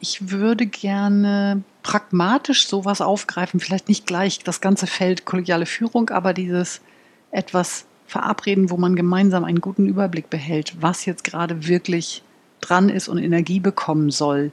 ich 0.00 0.30
würde 0.30 0.66
gerne 0.66 1.62
pragmatisch 1.82 2.66
sowas 2.66 3.00
aufgreifen, 3.00 3.60
vielleicht 3.60 3.88
nicht 3.88 4.06
gleich 4.06 4.40
das 4.40 4.60
ganze 4.60 4.86
Feld 4.86 5.24
kollegiale 5.24 5.66
Führung, 5.66 6.10
aber 6.10 6.34
dieses 6.34 6.80
etwas 7.30 7.84
verabreden, 8.06 8.70
wo 8.70 8.76
man 8.76 8.96
gemeinsam 8.96 9.44
einen 9.44 9.60
guten 9.60 9.86
Überblick 9.86 10.30
behält, 10.30 10.74
was 10.80 11.04
jetzt 11.04 11.22
gerade 11.24 11.68
wirklich 11.68 12.22
dran 12.60 12.88
ist 12.88 13.08
und 13.08 13.18
Energie 13.18 13.60
bekommen 13.60 14.10
soll. 14.10 14.52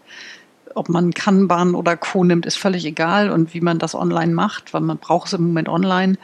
Ob 0.75 0.89
man 0.89 1.13
Kanban 1.13 1.73
oder 1.73 1.97
Co. 1.97 2.23
nimmt, 2.23 2.45
ist 2.45 2.57
völlig 2.57 2.85
egal 2.85 3.31
und 3.31 3.53
wie 3.53 3.61
man 3.61 3.79
das 3.79 3.95
online 3.95 4.33
macht, 4.33 4.73
weil 4.73 4.81
man 4.81 4.97
braucht 4.97 5.27
es 5.27 5.33
im 5.33 5.47
Moment 5.47 5.69
online. 5.69 6.17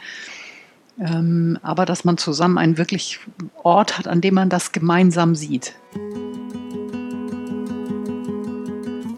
Ähm, 1.00 1.58
aber 1.62 1.86
dass 1.86 2.04
man 2.04 2.18
zusammen 2.18 2.56
einen 2.56 2.78
wirklich 2.78 3.18
Ort 3.64 3.98
hat, 3.98 4.06
an 4.06 4.20
dem 4.20 4.34
man 4.34 4.48
das 4.48 4.70
gemeinsam 4.70 5.34
sieht. 5.34 5.74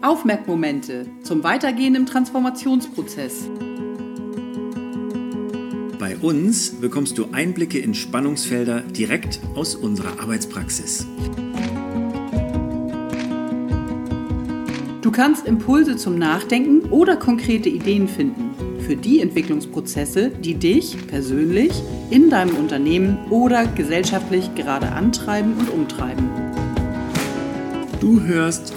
Aufmerkmomente 0.07 1.05
zum 1.21 1.43
Weitergehen 1.43 1.93
im 1.93 2.05
Transformationsprozess. 2.05 3.49
Bei 5.99 6.15
uns 6.15 6.69
bekommst 6.79 7.17
du 7.17 7.25
Einblicke 7.33 7.79
in 7.79 7.93
Spannungsfelder 7.93 8.83
direkt 8.83 9.41
aus 9.53 9.75
unserer 9.75 10.21
Arbeitspraxis. 10.21 11.05
Du 15.01 15.11
kannst 15.11 15.45
Impulse 15.45 15.97
zum 15.97 16.17
Nachdenken 16.17 16.89
oder 16.89 17.17
konkrete 17.17 17.67
Ideen 17.67 18.07
finden 18.07 18.51
für 18.79 18.95
die 18.95 19.19
Entwicklungsprozesse, 19.19 20.29
die 20.29 20.53
dich 20.53 20.95
persönlich 21.07 21.83
in 22.11 22.29
deinem 22.29 22.55
Unternehmen 22.55 23.17
oder 23.29 23.67
gesellschaftlich 23.67 24.55
gerade 24.55 24.89
antreiben 24.89 25.55
und 25.59 25.69
umtreiben. 25.69 26.29
Du 27.99 28.21
hörst 28.21 28.76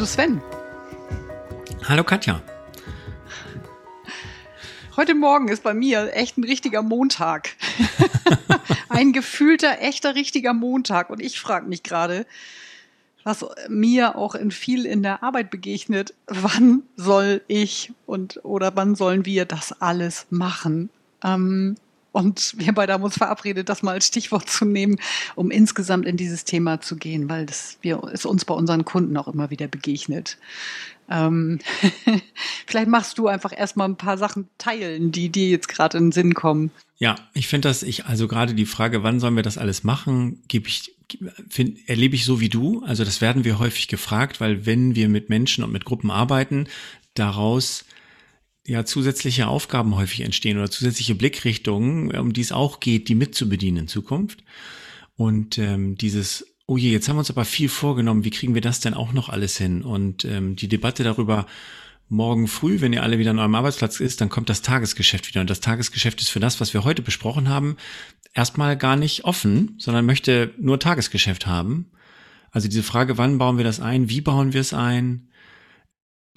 Hallo 0.00 0.08
Sven. 0.08 0.40
Hallo 1.86 2.04
Katja. 2.04 2.40
Heute 4.96 5.14
Morgen 5.14 5.48
ist 5.48 5.62
bei 5.62 5.74
mir 5.74 6.14
echt 6.14 6.38
ein 6.38 6.44
richtiger 6.44 6.80
Montag. 6.80 7.50
ein 8.88 9.12
gefühlter, 9.12 9.82
echter, 9.82 10.14
richtiger 10.14 10.54
Montag. 10.54 11.10
Und 11.10 11.20
ich 11.20 11.38
frage 11.38 11.68
mich 11.68 11.82
gerade, 11.82 12.24
was 13.24 13.44
mir 13.68 14.16
auch 14.16 14.34
in 14.34 14.50
viel 14.52 14.86
in 14.86 15.02
der 15.02 15.22
Arbeit 15.22 15.50
begegnet, 15.50 16.14
wann 16.26 16.82
soll 16.96 17.42
ich 17.46 17.92
und 18.06 18.42
oder 18.42 18.74
wann 18.76 18.94
sollen 18.94 19.26
wir 19.26 19.44
das 19.44 19.82
alles 19.82 20.26
machen? 20.30 20.88
Ähm, 21.22 21.76
und 22.12 22.54
wir 22.56 22.72
beide 22.72 22.92
haben 22.92 23.02
uns 23.02 23.18
verabredet, 23.18 23.68
das 23.68 23.82
mal 23.82 23.92
als 23.92 24.06
Stichwort 24.06 24.48
zu 24.48 24.64
nehmen, 24.64 24.98
um 25.36 25.50
insgesamt 25.50 26.06
in 26.06 26.16
dieses 26.16 26.44
Thema 26.44 26.80
zu 26.80 26.96
gehen, 26.96 27.28
weil 27.28 27.46
das 27.46 27.78
wir, 27.82 28.02
es 28.12 28.24
uns 28.24 28.44
bei 28.44 28.54
unseren 28.54 28.84
Kunden 28.84 29.16
auch 29.16 29.28
immer 29.28 29.50
wieder 29.50 29.68
begegnet. 29.68 30.36
Ähm, 31.08 31.58
vielleicht 32.66 32.88
machst 32.88 33.18
du 33.18 33.28
einfach 33.28 33.56
erstmal 33.56 33.88
ein 33.88 33.96
paar 33.96 34.18
Sachen 34.18 34.48
teilen, 34.58 35.12
die 35.12 35.28
dir 35.28 35.48
jetzt 35.48 35.68
gerade 35.68 35.98
in 35.98 36.06
den 36.06 36.12
Sinn 36.12 36.34
kommen. 36.34 36.70
Ja, 36.98 37.16
ich 37.32 37.48
finde 37.48 37.68
das, 37.68 37.82
ich, 37.82 38.06
also 38.06 38.28
gerade 38.28 38.54
die 38.54 38.66
Frage, 38.66 39.02
wann 39.02 39.20
sollen 39.20 39.36
wir 39.36 39.42
das 39.42 39.58
alles 39.58 39.84
machen, 39.84 40.42
gebe 40.48 40.68
ich, 40.68 40.94
find, 41.48 41.88
erlebe 41.88 42.14
ich 42.14 42.24
so 42.24 42.40
wie 42.40 42.48
du. 42.48 42.82
Also 42.84 43.04
das 43.04 43.20
werden 43.20 43.44
wir 43.44 43.58
häufig 43.58 43.88
gefragt, 43.88 44.40
weil 44.40 44.66
wenn 44.66 44.94
wir 44.94 45.08
mit 45.08 45.28
Menschen 45.28 45.64
und 45.64 45.72
mit 45.72 45.84
Gruppen 45.84 46.10
arbeiten, 46.10 46.68
daraus 47.14 47.84
ja 48.70 48.84
zusätzliche 48.84 49.48
Aufgaben 49.48 49.96
häufig 49.96 50.20
entstehen 50.20 50.56
oder 50.56 50.70
zusätzliche 50.70 51.16
Blickrichtungen, 51.16 52.16
um 52.16 52.32
die 52.32 52.40
es 52.40 52.52
auch 52.52 52.78
geht, 52.78 53.08
die 53.08 53.16
mitzubedienen 53.16 53.82
in 53.82 53.88
Zukunft. 53.88 54.44
Und 55.16 55.58
ähm, 55.58 55.96
dieses, 55.96 56.46
oh 56.66 56.76
je, 56.76 56.92
jetzt 56.92 57.08
haben 57.08 57.16
wir 57.16 57.20
uns 57.20 57.30
aber 57.30 57.44
viel 57.44 57.68
vorgenommen, 57.68 58.24
wie 58.24 58.30
kriegen 58.30 58.54
wir 58.54 58.60
das 58.60 58.78
denn 58.78 58.94
auch 58.94 59.12
noch 59.12 59.28
alles 59.28 59.58
hin? 59.58 59.82
Und 59.82 60.24
ähm, 60.24 60.54
die 60.54 60.68
Debatte 60.68 61.02
darüber, 61.02 61.46
morgen 62.08 62.46
früh, 62.46 62.80
wenn 62.80 62.92
ihr 62.92 63.02
alle 63.02 63.18
wieder 63.18 63.32
an 63.32 63.40
eurem 63.40 63.54
Arbeitsplatz 63.56 63.98
ist, 63.98 64.20
dann 64.20 64.28
kommt 64.28 64.48
das 64.48 64.62
Tagesgeschäft 64.62 65.28
wieder. 65.28 65.40
Und 65.40 65.50
das 65.50 65.60
Tagesgeschäft 65.60 66.20
ist 66.20 66.30
für 66.30 66.40
das, 66.40 66.60
was 66.60 66.72
wir 66.72 66.84
heute 66.84 67.02
besprochen 67.02 67.48
haben, 67.48 67.76
erstmal 68.34 68.76
gar 68.76 68.96
nicht 68.96 69.24
offen, 69.24 69.74
sondern 69.78 70.06
möchte 70.06 70.54
nur 70.58 70.78
Tagesgeschäft 70.78 71.46
haben. 71.46 71.90
Also 72.52 72.68
diese 72.68 72.84
Frage, 72.84 73.18
wann 73.18 73.38
bauen 73.38 73.56
wir 73.56 73.64
das 73.64 73.80
ein, 73.80 74.08
wie 74.08 74.20
bauen 74.20 74.52
wir 74.52 74.60
es 74.60 74.74
ein, 74.74 75.28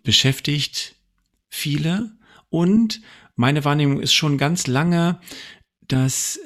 beschäftigt 0.04 0.96
viele. 1.50 2.12
Und 2.54 3.02
meine 3.36 3.66
Wahrnehmung 3.66 4.00
ist 4.00 4.14
schon 4.14 4.38
ganz 4.38 4.68
lange, 4.68 5.20
dass, 5.88 6.40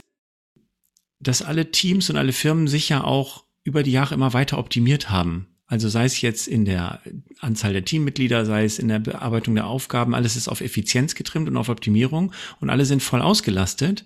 dass 1.19 1.41
alle 1.41 1.69
Teams 1.72 2.09
und 2.09 2.16
alle 2.16 2.31
Firmen 2.31 2.69
sich 2.69 2.88
ja 2.88 3.03
auch 3.03 3.44
über 3.66 3.84
die 3.84 3.91
Jahre 3.91 4.16
immer 4.16 4.31
weiter 4.31 4.57
optimiert 4.57 5.09
haben. 5.09 5.47
Also 5.66 5.90
sei 5.90 6.06
es 6.06 6.22
jetzt 6.22 6.47
in 6.47 6.63
der 6.63 7.01
Anzahl 7.41 7.73
der 7.73 7.84
Teammitglieder, 7.84 8.46
sei 8.46 8.63
es 8.63 8.79
in 8.79 8.88
der 8.88 9.00
Bearbeitung 9.00 9.53
der 9.56 9.67
Aufgaben, 9.67 10.16
alles 10.16 10.38
ist 10.38 10.47
auf 10.47 10.62
Effizienz 10.62 11.13
getrimmt 11.13 11.50
und 11.50 11.57
auf 11.57 11.67
Optimierung 11.67 12.31
und 12.62 12.69
alle 12.69 12.85
sind 12.85 13.03
voll 13.03 13.22
ausgelastet. 13.22 14.06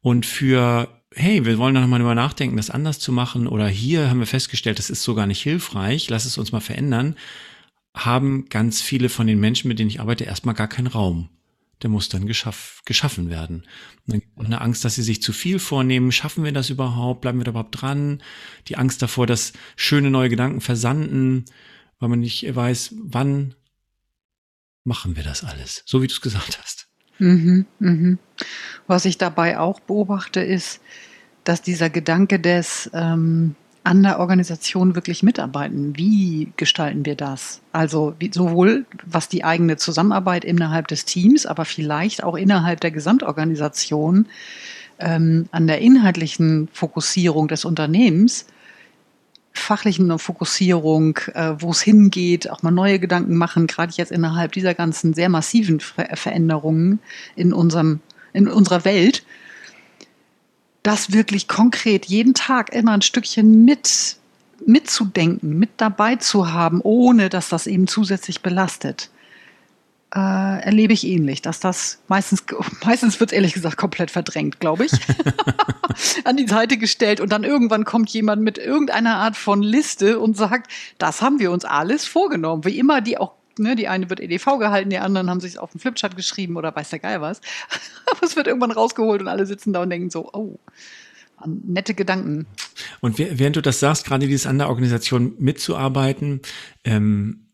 Und 0.00 0.26
für, 0.26 0.88
hey, 1.14 1.46
wir 1.46 1.58
wollen 1.58 1.76
da 1.76 1.80
nochmal 1.80 2.00
drüber 2.00 2.16
nachdenken, 2.16 2.56
das 2.56 2.70
anders 2.70 2.98
zu 2.98 3.12
machen 3.12 3.46
oder 3.46 3.68
hier 3.68 4.10
haben 4.10 4.18
wir 4.18 4.26
festgestellt, 4.26 4.80
das 4.80 4.90
ist 4.90 5.04
so 5.04 5.14
gar 5.14 5.28
nicht 5.28 5.42
hilfreich, 5.42 6.10
lass 6.10 6.24
es 6.24 6.38
uns 6.38 6.50
mal 6.50 6.58
verändern, 6.58 7.14
haben 8.04 8.46
ganz 8.48 8.80
viele 8.80 9.08
von 9.08 9.26
den 9.26 9.40
Menschen, 9.40 9.68
mit 9.68 9.78
denen 9.78 9.90
ich 9.90 10.00
arbeite, 10.00 10.24
erstmal 10.24 10.54
gar 10.54 10.68
keinen 10.68 10.86
Raum. 10.86 11.28
Der 11.82 11.90
muss 11.90 12.08
dann 12.10 12.26
geschaff, 12.26 12.82
geschaffen 12.84 13.30
werden. 13.30 13.64
Und 14.06 14.22
dann 14.36 14.46
eine 14.46 14.60
Angst, 14.60 14.84
dass 14.84 14.96
sie 14.96 15.02
sich 15.02 15.22
zu 15.22 15.32
viel 15.32 15.58
vornehmen. 15.58 16.12
Schaffen 16.12 16.44
wir 16.44 16.52
das 16.52 16.68
überhaupt? 16.68 17.22
Bleiben 17.22 17.38
wir 17.38 17.44
da 17.44 17.52
überhaupt 17.52 17.80
dran? 17.80 18.22
Die 18.68 18.76
Angst 18.76 19.00
davor, 19.00 19.26
dass 19.26 19.54
schöne 19.76 20.10
neue 20.10 20.28
Gedanken 20.28 20.60
versanden, 20.60 21.46
weil 21.98 22.10
man 22.10 22.20
nicht 22.20 22.54
weiß, 22.54 22.94
wann 23.02 23.54
machen 24.84 25.16
wir 25.16 25.22
das 25.22 25.44
alles? 25.44 25.82
So 25.86 26.02
wie 26.02 26.06
du 26.06 26.12
es 26.12 26.20
gesagt 26.20 26.58
hast. 26.60 26.88
Mhm, 27.18 27.66
mhm. 27.78 28.18
Was 28.86 29.04
ich 29.04 29.18
dabei 29.18 29.58
auch 29.58 29.80
beobachte, 29.80 30.40
ist, 30.40 30.80
dass 31.44 31.62
dieser 31.62 31.90
Gedanke 31.90 32.40
des, 32.40 32.90
ähm, 32.92 33.56
an 33.82 34.02
der 34.02 34.20
Organisation 34.20 34.94
wirklich 34.94 35.22
mitarbeiten. 35.22 35.96
Wie 35.96 36.52
gestalten 36.56 37.06
wir 37.06 37.14
das? 37.14 37.60
Also 37.72 38.14
wie, 38.18 38.30
sowohl 38.32 38.84
was 39.04 39.28
die 39.28 39.42
eigene 39.42 39.76
Zusammenarbeit 39.76 40.44
innerhalb 40.44 40.88
des 40.88 41.06
Teams, 41.06 41.46
aber 41.46 41.64
vielleicht 41.64 42.22
auch 42.22 42.36
innerhalb 42.36 42.80
der 42.80 42.90
Gesamtorganisation 42.90 44.26
ähm, 44.98 45.48
an 45.50 45.66
der 45.66 45.80
inhaltlichen 45.80 46.68
Fokussierung 46.72 47.48
des 47.48 47.64
Unternehmens, 47.64 48.46
fachlichen 49.52 50.18
Fokussierung, 50.18 51.18
äh, 51.34 51.54
wo 51.58 51.70
es 51.70 51.80
hingeht, 51.80 52.50
auch 52.50 52.62
mal 52.62 52.70
neue 52.70 52.98
Gedanken 52.98 53.34
machen, 53.34 53.66
gerade 53.66 53.92
jetzt 53.96 54.12
innerhalb 54.12 54.52
dieser 54.52 54.74
ganzen 54.74 55.14
sehr 55.14 55.28
massiven 55.28 55.80
Ver 55.80 56.16
Veränderungen 56.16 57.00
in 57.34 57.52
unserem 57.52 58.00
in 58.32 58.46
unserer 58.46 58.84
Welt 58.84 59.24
das 60.82 61.12
wirklich 61.12 61.48
konkret 61.48 62.06
jeden 62.06 62.34
Tag 62.34 62.72
immer 62.72 62.92
ein 62.92 63.02
Stückchen 63.02 63.64
mit 63.64 64.16
mitzudenken, 64.66 65.58
mit 65.58 65.70
dabei 65.78 66.16
zu 66.16 66.52
haben, 66.52 66.80
ohne 66.82 67.28
dass 67.28 67.48
das 67.48 67.66
eben 67.66 67.86
zusätzlich 67.86 68.42
belastet, 68.42 69.10
äh, 70.14 70.18
erlebe 70.18 70.92
ich 70.92 71.06
ähnlich, 71.06 71.40
dass 71.40 71.60
das 71.60 72.00
meistens, 72.08 72.44
meistens 72.84 73.20
wird 73.20 73.32
ehrlich 73.32 73.54
gesagt 73.54 73.76
komplett 73.76 74.10
verdrängt, 74.10 74.60
glaube 74.60 74.86
ich, 74.86 74.92
an 76.24 76.36
die 76.36 76.48
Seite 76.48 76.76
gestellt 76.78 77.20
und 77.20 77.30
dann 77.30 77.44
irgendwann 77.44 77.84
kommt 77.84 78.10
jemand 78.10 78.42
mit 78.42 78.58
irgendeiner 78.58 79.16
Art 79.16 79.36
von 79.36 79.62
Liste 79.62 80.18
und 80.18 80.36
sagt, 80.36 80.70
das 80.98 81.22
haben 81.22 81.38
wir 81.38 81.50
uns 81.50 81.64
alles 81.64 82.06
vorgenommen, 82.06 82.64
wie 82.64 82.78
immer 82.78 83.00
die 83.00 83.18
auch 83.18 83.32
ne, 83.60 83.76
die 83.76 83.88
eine 83.88 84.10
wird 84.10 84.20
EDV 84.20 84.58
gehalten, 84.58 84.90
die 84.90 84.98
anderen 84.98 85.30
haben 85.30 85.40
sich 85.40 85.58
auf 85.58 85.72
den 85.72 85.80
Flipchart 85.80 86.16
geschrieben 86.16 86.56
oder 86.56 86.74
weiß 86.74 86.90
der 86.90 86.98
Geil 86.98 87.20
was. 87.20 87.40
Aber 88.10 88.26
es 88.26 88.36
wird 88.36 88.46
irgendwann 88.46 88.72
rausgeholt 88.72 89.20
und 89.20 89.28
alle 89.28 89.46
sitzen 89.46 89.72
da 89.72 89.82
und 89.82 89.90
denken 89.90 90.10
so, 90.10 90.30
oh, 90.32 90.58
nette 91.46 91.94
Gedanken. 91.94 92.46
Und 93.00 93.18
während 93.18 93.56
du 93.56 93.62
das 93.62 93.80
sagst, 93.80 94.06
gerade 94.06 94.26
dieses 94.26 94.46
an 94.46 94.58
der 94.58 94.68
Organisation 94.68 95.34
mitzuarbeiten, 95.38 96.40
ähm, 96.84 97.46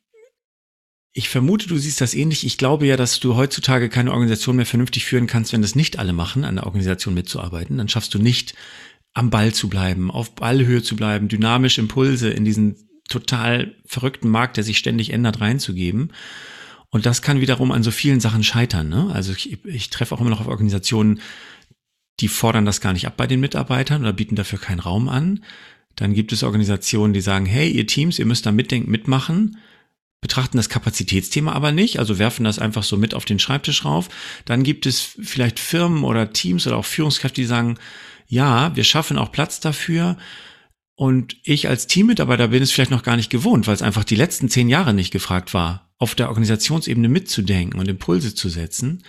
ich 1.12 1.30
vermute, 1.30 1.66
du 1.66 1.78
siehst 1.78 2.02
das 2.02 2.12
ähnlich. 2.12 2.44
Ich 2.44 2.58
glaube 2.58 2.86
ja, 2.86 2.98
dass 2.98 3.20
du 3.20 3.36
heutzutage 3.36 3.88
keine 3.88 4.12
Organisation 4.12 4.56
mehr 4.56 4.66
vernünftig 4.66 5.06
führen 5.06 5.26
kannst, 5.26 5.52
wenn 5.54 5.62
das 5.62 5.74
nicht 5.74 5.98
alle 5.98 6.12
machen, 6.12 6.44
an 6.44 6.56
der 6.56 6.66
Organisation 6.66 7.14
mitzuarbeiten. 7.14 7.78
Dann 7.78 7.88
schaffst 7.88 8.12
du 8.12 8.18
nicht 8.18 8.54
am 9.14 9.30
Ball 9.30 9.54
zu 9.54 9.70
bleiben, 9.70 10.10
auf 10.10 10.34
Ballhöhe 10.34 10.82
zu 10.82 10.94
bleiben, 10.94 11.28
dynamisch 11.28 11.78
Impulse 11.78 12.28
in 12.28 12.44
diesen 12.44 12.85
total 13.08 13.74
verrückten 13.84 14.28
Markt, 14.28 14.56
der 14.56 14.64
sich 14.64 14.78
ständig 14.78 15.12
ändert, 15.12 15.40
reinzugeben. 15.40 16.12
Und 16.90 17.06
das 17.06 17.22
kann 17.22 17.40
wiederum 17.40 17.72
an 17.72 17.82
so 17.82 17.90
vielen 17.90 18.20
Sachen 18.20 18.44
scheitern. 18.44 18.88
Ne? 18.88 19.10
Also 19.12 19.32
ich, 19.32 19.64
ich 19.64 19.90
treffe 19.90 20.14
auch 20.14 20.20
immer 20.20 20.30
noch 20.30 20.40
auf 20.40 20.48
Organisationen, 20.48 21.20
die 22.20 22.28
fordern 22.28 22.64
das 22.64 22.80
gar 22.80 22.92
nicht 22.92 23.06
ab 23.06 23.16
bei 23.16 23.26
den 23.26 23.40
Mitarbeitern 23.40 24.02
oder 24.02 24.12
bieten 24.12 24.36
dafür 24.36 24.58
keinen 24.58 24.80
Raum 24.80 25.08
an. 25.08 25.44
Dann 25.96 26.14
gibt 26.14 26.32
es 26.32 26.42
Organisationen, 26.42 27.12
die 27.12 27.20
sagen, 27.20 27.46
hey, 27.46 27.70
ihr 27.70 27.86
Teams, 27.86 28.18
ihr 28.18 28.26
müsst 28.26 28.46
da 28.46 28.52
mitdenken, 28.52 28.90
mitmachen, 28.90 29.58
betrachten 30.20 30.56
das 30.56 30.68
Kapazitätsthema 30.68 31.52
aber 31.52 31.72
nicht, 31.72 31.98
also 31.98 32.18
werfen 32.18 32.44
das 32.44 32.58
einfach 32.58 32.82
so 32.82 32.96
mit 32.96 33.14
auf 33.14 33.24
den 33.24 33.38
Schreibtisch 33.38 33.84
rauf. 33.84 34.08
Dann 34.44 34.62
gibt 34.62 34.86
es 34.86 35.00
vielleicht 35.00 35.58
Firmen 35.58 36.04
oder 36.04 36.32
Teams 36.32 36.66
oder 36.66 36.76
auch 36.76 36.84
Führungskräfte, 36.84 37.40
die 37.40 37.46
sagen, 37.46 37.78
ja, 38.26 38.74
wir 38.74 38.84
schaffen 38.84 39.18
auch 39.18 39.32
Platz 39.32 39.60
dafür. 39.60 40.16
Und 40.96 41.36
ich 41.42 41.68
als 41.68 41.86
Teammitarbeiter 41.86 42.48
bin 42.48 42.62
es 42.62 42.72
vielleicht 42.72 42.90
noch 42.90 43.02
gar 43.02 43.16
nicht 43.16 43.30
gewohnt, 43.30 43.66
weil 43.66 43.74
es 43.74 43.82
einfach 43.82 44.02
die 44.02 44.16
letzten 44.16 44.48
zehn 44.48 44.70
Jahre 44.70 44.94
nicht 44.94 45.12
gefragt 45.12 45.52
war, 45.52 45.90
auf 45.98 46.14
der 46.14 46.28
Organisationsebene 46.28 47.08
mitzudenken 47.08 47.78
und 47.78 47.86
Impulse 47.86 48.34
zu 48.34 48.48
setzen 48.48 49.02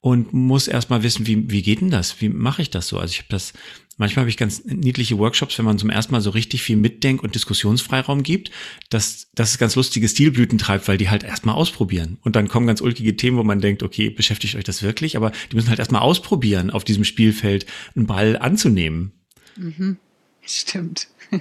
und 0.00 0.34
muss 0.34 0.68
erstmal 0.68 1.02
wissen, 1.02 1.26
wie, 1.26 1.50
wie 1.50 1.62
geht 1.62 1.80
denn 1.80 1.90
das? 1.90 2.20
Wie 2.20 2.28
mache 2.28 2.62
ich 2.62 2.68
das 2.68 2.88
so? 2.88 2.98
Also 2.98 3.12
ich 3.12 3.18
habe 3.18 3.28
das, 3.30 3.52
manchmal 3.96 4.24
habe 4.24 4.30
ich 4.30 4.36
ganz 4.36 4.64
niedliche 4.64 5.16
Workshops, 5.16 5.56
wenn 5.56 5.64
man 5.64 5.78
zum 5.78 5.88
ersten 5.88 6.12
Mal 6.12 6.20
so 6.20 6.30
richtig 6.30 6.62
viel 6.62 6.76
Mitdenk- 6.76 7.22
und 7.22 7.36
Diskussionsfreiraum 7.36 8.24
gibt, 8.24 8.50
dass 8.90 9.28
das 9.34 9.52
ist 9.52 9.58
ganz 9.58 9.76
lustige 9.76 10.08
Stilblüten 10.08 10.58
treibt, 10.58 10.88
weil 10.88 10.98
die 10.98 11.10
halt 11.10 11.22
erstmal 11.22 11.54
ausprobieren. 11.54 12.18
Und 12.22 12.36
dann 12.36 12.48
kommen 12.48 12.66
ganz 12.66 12.80
ulkige 12.80 13.16
Themen, 13.16 13.38
wo 13.38 13.44
man 13.44 13.60
denkt, 13.60 13.84
okay, 13.84 14.10
beschäftigt 14.10 14.56
euch 14.56 14.64
das 14.64 14.82
wirklich? 14.82 15.16
Aber 15.16 15.30
die 15.50 15.56
müssen 15.56 15.70
halt 15.70 15.78
erstmal 15.78 16.02
ausprobieren, 16.02 16.70
auf 16.70 16.82
diesem 16.82 17.04
Spielfeld 17.04 17.66
einen 17.94 18.06
Ball 18.06 18.36
anzunehmen. 18.36 19.12
Mhm. 19.56 19.96
Stimmt. 20.46 21.08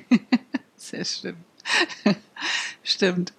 Sehr 0.77 1.05
stimmt. 1.05 1.45
stimmt. 2.83 3.33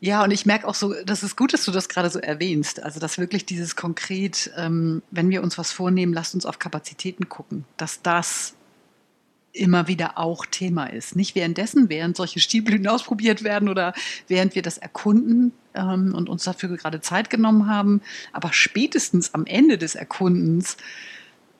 Ja, 0.00 0.22
und 0.22 0.30
ich 0.30 0.44
merke 0.44 0.68
auch 0.68 0.74
so, 0.74 0.94
das 1.04 1.22
ist 1.22 1.36
gut, 1.36 1.54
dass 1.54 1.64
du 1.64 1.72
das 1.72 1.88
gerade 1.88 2.10
so 2.10 2.18
erwähnst. 2.18 2.82
Also, 2.82 3.00
dass 3.00 3.18
wirklich 3.18 3.46
dieses 3.46 3.76
konkret, 3.76 4.50
ähm, 4.56 5.02
wenn 5.10 5.30
wir 5.30 5.42
uns 5.42 5.56
was 5.56 5.72
vornehmen, 5.72 6.12
lasst 6.12 6.34
uns 6.34 6.44
auf 6.44 6.58
Kapazitäten 6.58 7.28
gucken, 7.28 7.64
dass 7.76 8.02
das 8.02 8.54
immer 9.56 9.88
wieder 9.88 10.18
auch 10.18 10.44
Thema 10.44 10.86
ist. 10.86 11.16
Nicht 11.16 11.34
währenddessen, 11.34 11.88
während 11.88 12.16
solche 12.16 12.40
Stielblüten 12.40 12.86
ausprobiert 12.88 13.42
werden 13.42 13.68
oder 13.68 13.94
während 14.28 14.54
wir 14.54 14.62
das 14.62 14.78
erkunden 14.78 15.52
ähm, 15.74 16.14
und 16.14 16.28
uns 16.28 16.44
dafür 16.44 16.76
gerade 16.76 17.00
Zeit 17.00 17.30
genommen 17.30 17.66
haben, 17.66 18.02
aber 18.32 18.52
spätestens 18.52 19.34
am 19.34 19.46
Ende 19.46 19.78
des 19.78 19.94
Erkundens 19.94 20.76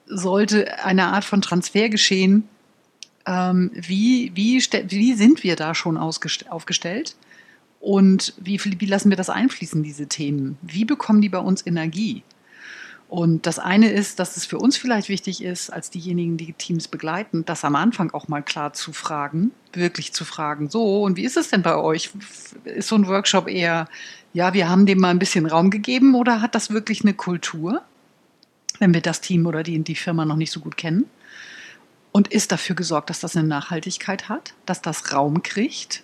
sollte 0.07 0.85
eine 0.85 1.07
Art 1.07 1.25
von 1.25 1.41
Transfer 1.43 1.89
geschehen. 1.89 2.49
Ähm, 3.27 3.71
wie, 3.75 4.31
wie, 4.35 4.59
wie 4.59 5.15
sind 5.15 5.43
wir 5.43 5.57
da 5.57 5.75
schon 5.75 5.97
aufgestellt? 5.97 7.17
Und 7.81 8.35
wie, 8.39 8.61
wie 8.65 8.87
lassen 8.87 9.11
wir 9.11 9.17
das 9.17 9.31
einfließen, 9.31 9.83
diese 9.83 10.07
Themen? 10.07 10.59
Wie 10.63 10.85
bekommen 10.85 11.21
die 11.21 11.29
bei 11.29 11.39
uns 11.39 11.67
Energie? 11.67 12.23
Und 13.09 13.47
das 13.47 13.61
eine 13.61 13.91
ist, 13.91 14.19
dass 14.19 14.37
es 14.37 14.47
für 14.47 14.59
uns 14.59 14.77
vielleicht 14.77 15.09
wichtig 15.09 15.43
ist, 15.43 15.71
als 15.71 15.91
diejenigen, 15.91 16.37
die 16.37 16.53
Teams 16.53 16.89
begleiten, 16.89 17.45
das 17.45 17.65
am 17.65 17.77
Anfang 17.77 18.11
auch 18.13 18.27
mal 18.27 18.43
klar 18.43 18.73
zu 18.73 18.93
fragen, 18.93 19.53
wirklich 19.73 20.13
zu 20.13 20.25
fragen, 20.25 20.69
so, 20.71 21.05
und 21.05 21.17
wie 21.17 21.25
ist 21.25 21.37
es 21.37 21.51
denn 21.51 21.63
bei 21.63 21.77
euch? 21.77 22.11
Ist 22.65 22.89
so 22.89 22.97
ein 22.97 23.07
Workshop 23.07 23.49
eher, 23.49 23.89
ja, 24.33 24.55
wir 24.55 24.69
haben 24.69 24.87
dem 24.87 24.99
mal 24.99 25.11
ein 25.11 25.21
bisschen 25.21 25.47
Raum 25.47 25.71
gegeben 25.71 26.17
oder 26.17 26.43
hat 26.43 26.57
das 26.57 26.71
wirklich 26.71 27.03
eine 27.03 27.15
Kultur, 27.15 27.83
wenn 28.81 28.93
wir 28.93 29.03
das 29.03 29.21
Team 29.21 29.47
oder 29.47 29.63
die, 29.63 29.79
die 29.79 29.95
Firma 29.95 30.25
noch 30.25 30.37
nicht 30.37 30.51
so 30.51 30.59
gut 30.59 30.77
kennen? 30.77 31.05
Und 32.17 32.29
ist 32.29 32.51
dafür 32.51 32.75
gesorgt, 32.75 33.11
dass 33.11 33.21
das 33.21 33.37
eine 33.37 33.47
Nachhaltigkeit 33.47 34.31
hat, 34.31 34.55
dass 34.65 34.81
das 34.81 35.13
Raum 35.13 35.43
kriegt, 35.43 36.03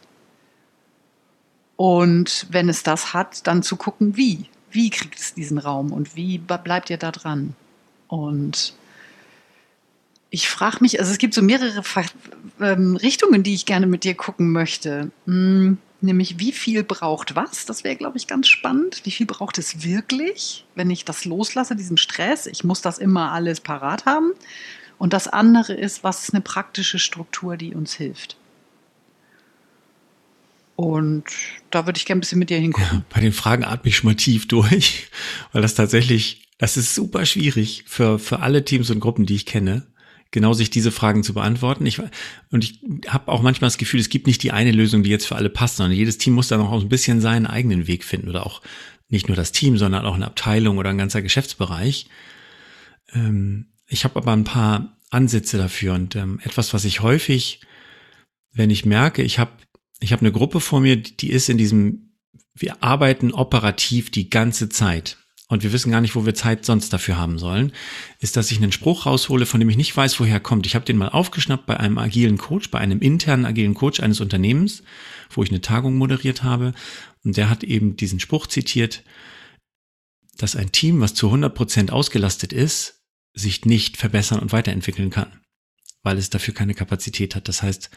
und 1.82 2.46
wenn 2.50 2.68
es 2.68 2.84
das 2.84 3.12
hat, 3.12 3.46
dann 3.48 3.64
zu 3.64 3.74
gucken, 3.74 4.16
wie. 4.16 4.46
Wie 4.70 4.88
kriegt 4.88 5.18
es 5.18 5.34
diesen 5.34 5.58
Raum 5.58 5.92
und 5.92 6.14
wie 6.14 6.38
bleibt 6.38 6.90
ihr 6.90 6.96
da 6.96 7.10
dran? 7.10 7.56
Und 8.06 8.74
ich 10.30 10.48
frage 10.48 10.78
mich, 10.80 11.00
also 11.00 11.10
es 11.10 11.18
gibt 11.18 11.34
so 11.34 11.42
mehrere 11.42 11.82
ähm, 12.60 12.94
Richtungen, 12.94 13.42
die 13.42 13.54
ich 13.54 13.66
gerne 13.66 13.88
mit 13.88 14.04
dir 14.04 14.14
gucken 14.14 14.52
möchte. 14.52 15.10
Hm, 15.26 15.76
nämlich, 16.00 16.38
wie 16.38 16.52
viel 16.52 16.84
braucht 16.84 17.34
was? 17.34 17.66
Das 17.66 17.82
wäre, 17.82 17.96
glaube 17.96 18.16
ich, 18.16 18.28
ganz 18.28 18.46
spannend. 18.46 19.00
Wie 19.02 19.10
viel 19.10 19.26
braucht 19.26 19.58
es 19.58 19.82
wirklich, 19.82 20.64
wenn 20.76 20.88
ich 20.88 21.04
das 21.04 21.24
loslasse, 21.24 21.74
diesen 21.74 21.96
Stress? 21.96 22.46
Ich 22.46 22.62
muss 22.62 22.80
das 22.80 22.98
immer 22.98 23.32
alles 23.32 23.60
parat 23.60 24.06
haben. 24.06 24.32
Und 25.02 25.12
das 25.12 25.26
andere 25.26 25.72
ist, 25.72 26.04
was 26.04 26.22
ist 26.22 26.32
eine 26.32 26.42
praktische 26.42 27.00
Struktur, 27.00 27.56
die 27.56 27.74
uns 27.74 27.94
hilft? 27.94 28.36
Und 30.76 31.24
da 31.72 31.86
würde 31.86 31.96
ich 31.96 32.06
gerne 32.06 32.18
ein 32.18 32.20
bisschen 32.20 32.38
mit 32.38 32.50
dir 32.50 32.60
hingucken. 32.60 32.98
Ja, 32.98 33.04
bei 33.10 33.20
den 33.20 33.32
Fragen 33.32 33.64
atme 33.64 33.88
ich 33.88 33.96
schon 33.96 34.10
mal 34.10 34.14
tief 34.14 34.46
durch, 34.46 35.08
weil 35.52 35.60
das 35.60 35.74
tatsächlich, 35.74 36.46
das 36.58 36.76
ist 36.76 36.94
super 36.94 37.26
schwierig 37.26 37.82
für, 37.88 38.20
für 38.20 38.38
alle 38.38 38.64
Teams 38.64 38.90
und 38.90 39.00
Gruppen, 39.00 39.26
die 39.26 39.34
ich 39.34 39.44
kenne, 39.44 39.88
genau 40.30 40.52
sich 40.52 40.70
diese 40.70 40.92
Fragen 40.92 41.24
zu 41.24 41.34
beantworten. 41.34 41.84
Ich, 41.84 41.98
und 42.52 42.62
ich 42.62 42.78
habe 43.08 43.32
auch 43.32 43.42
manchmal 43.42 43.70
das 43.70 43.78
Gefühl, 43.78 43.98
es 43.98 44.08
gibt 44.08 44.28
nicht 44.28 44.44
die 44.44 44.52
eine 44.52 44.70
Lösung, 44.70 45.02
die 45.02 45.10
jetzt 45.10 45.26
für 45.26 45.34
alle 45.34 45.50
passt, 45.50 45.78
sondern 45.78 45.98
jedes 45.98 46.18
Team 46.18 46.34
muss 46.34 46.46
da 46.46 46.58
noch 46.58 46.80
ein 46.80 46.88
bisschen 46.88 47.20
seinen 47.20 47.48
eigenen 47.48 47.88
Weg 47.88 48.04
finden 48.04 48.28
oder 48.28 48.46
auch 48.46 48.62
nicht 49.08 49.26
nur 49.26 49.36
das 49.36 49.50
Team, 49.50 49.78
sondern 49.78 50.06
auch 50.06 50.14
eine 50.14 50.26
Abteilung 50.26 50.78
oder 50.78 50.90
ein 50.90 50.98
ganzer 50.98 51.22
Geschäftsbereich. 51.22 52.06
Ähm, 53.14 53.66
ich 53.92 54.04
habe 54.04 54.16
aber 54.16 54.32
ein 54.32 54.44
paar 54.44 54.96
Ansätze 55.10 55.58
dafür 55.58 55.92
und 55.92 56.16
ähm, 56.16 56.40
etwas, 56.42 56.72
was 56.72 56.86
ich 56.86 57.00
häufig, 57.00 57.60
wenn 58.52 58.70
ich 58.70 58.86
merke, 58.86 59.22
ich 59.22 59.38
habe 59.38 59.52
ich 60.00 60.12
habe 60.12 60.20
eine 60.20 60.32
Gruppe 60.32 60.58
vor 60.58 60.80
mir, 60.80 60.96
die 60.96 61.30
ist 61.30 61.48
in 61.48 61.58
diesem, 61.58 62.16
wir 62.54 62.82
arbeiten 62.82 63.32
operativ 63.32 64.10
die 64.10 64.30
ganze 64.30 64.68
Zeit 64.68 65.18
und 65.46 65.62
wir 65.62 65.72
wissen 65.72 65.92
gar 65.92 66.00
nicht, 66.00 66.16
wo 66.16 66.26
wir 66.26 66.34
Zeit 66.34 66.64
sonst 66.64 66.92
dafür 66.92 67.18
haben 67.18 67.38
sollen, 67.38 67.72
ist, 68.18 68.36
dass 68.36 68.50
ich 68.50 68.56
einen 68.56 68.72
Spruch 68.72 69.06
raushole, 69.06 69.46
von 69.46 69.60
dem 69.60 69.68
ich 69.68 69.76
nicht 69.76 69.96
weiß, 69.96 70.18
woher 70.18 70.34
er 70.34 70.40
kommt. 70.40 70.66
Ich 70.66 70.74
habe 70.74 70.86
den 70.86 70.96
mal 70.96 71.10
aufgeschnappt 71.10 71.66
bei 71.66 71.76
einem 71.76 71.98
agilen 71.98 72.38
Coach, 72.38 72.70
bei 72.70 72.78
einem 72.78 73.00
internen 73.00 73.44
agilen 73.44 73.74
Coach 73.74 74.00
eines 74.00 74.20
Unternehmens, 74.20 74.82
wo 75.30 75.42
ich 75.42 75.50
eine 75.50 75.60
Tagung 75.60 75.98
moderiert 75.98 76.42
habe. 76.42 76.72
Und 77.22 77.36
der 77.36 77.50
hat 77.50 77.62
eben 77.62 77.96
diesen 77.96 78.18
Spruch 78.18 78.46
zitiert, 78.46 79.04
dass 80.38 80.56
ein 80.56 80.72
Team, 80.72 81.00
was 81.00 81.14
zu 81.14 81.26
100 81.26 81.54
Prozent 81.54 81.92
ausgelastet 81.92 82.52
ist, 82.52 83.01
sich 83.34 83.64
nicht 83.64 83.96
verbessern 83.96 84.40
und 84.40 84.52
weiterentwickeln 84.52 85.10
kann, 85.10 85.40
weil 86.02 86.18
es 86.18 86.30
dafür 86.30 86.54
keine 86.54 86.74
Kapazität 86.74 87.34
hat. 87.34 87.48
Das 87.48 87.62
heißt, 87.62 87.90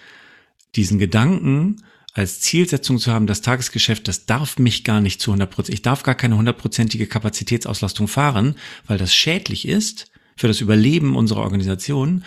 diesen 0.76 1.00
Gedanken, 1.00 1.84
als 2.14 2.40
Zielsetzung 2.40 2.98
zu 2.98 3.12
haben, 3.12 3.28
das 3.28 3.42
Tagesgeschäft, 3.42 4.08
das 4.08 4.26
darf 4.26 4.58
mich 4.58 4.86
gar 4.86 5.02
nicht 5.02 5.20
zu 5.22 5.32
100 5.32 5.50
Prozent, 5.50 5.74
ich 5.74 5.82
darf 5.82 6.04
gar 6.04 6.16
keine 6.16 6.38
hundertprozentige 6.38 7.08
Kapazitätsauslastung 7.08 8.08
fahren, 8.08 8.56
weil 8.88 8.98
das 8.98 9.14
schädlich 9.14 9.68
ist 9.68 10.10
für 10.38 10.48
das 10.48 10.62
Überleben 10.62 11.16
unserer 11.16 11.42
Organisation. 11.42 12.24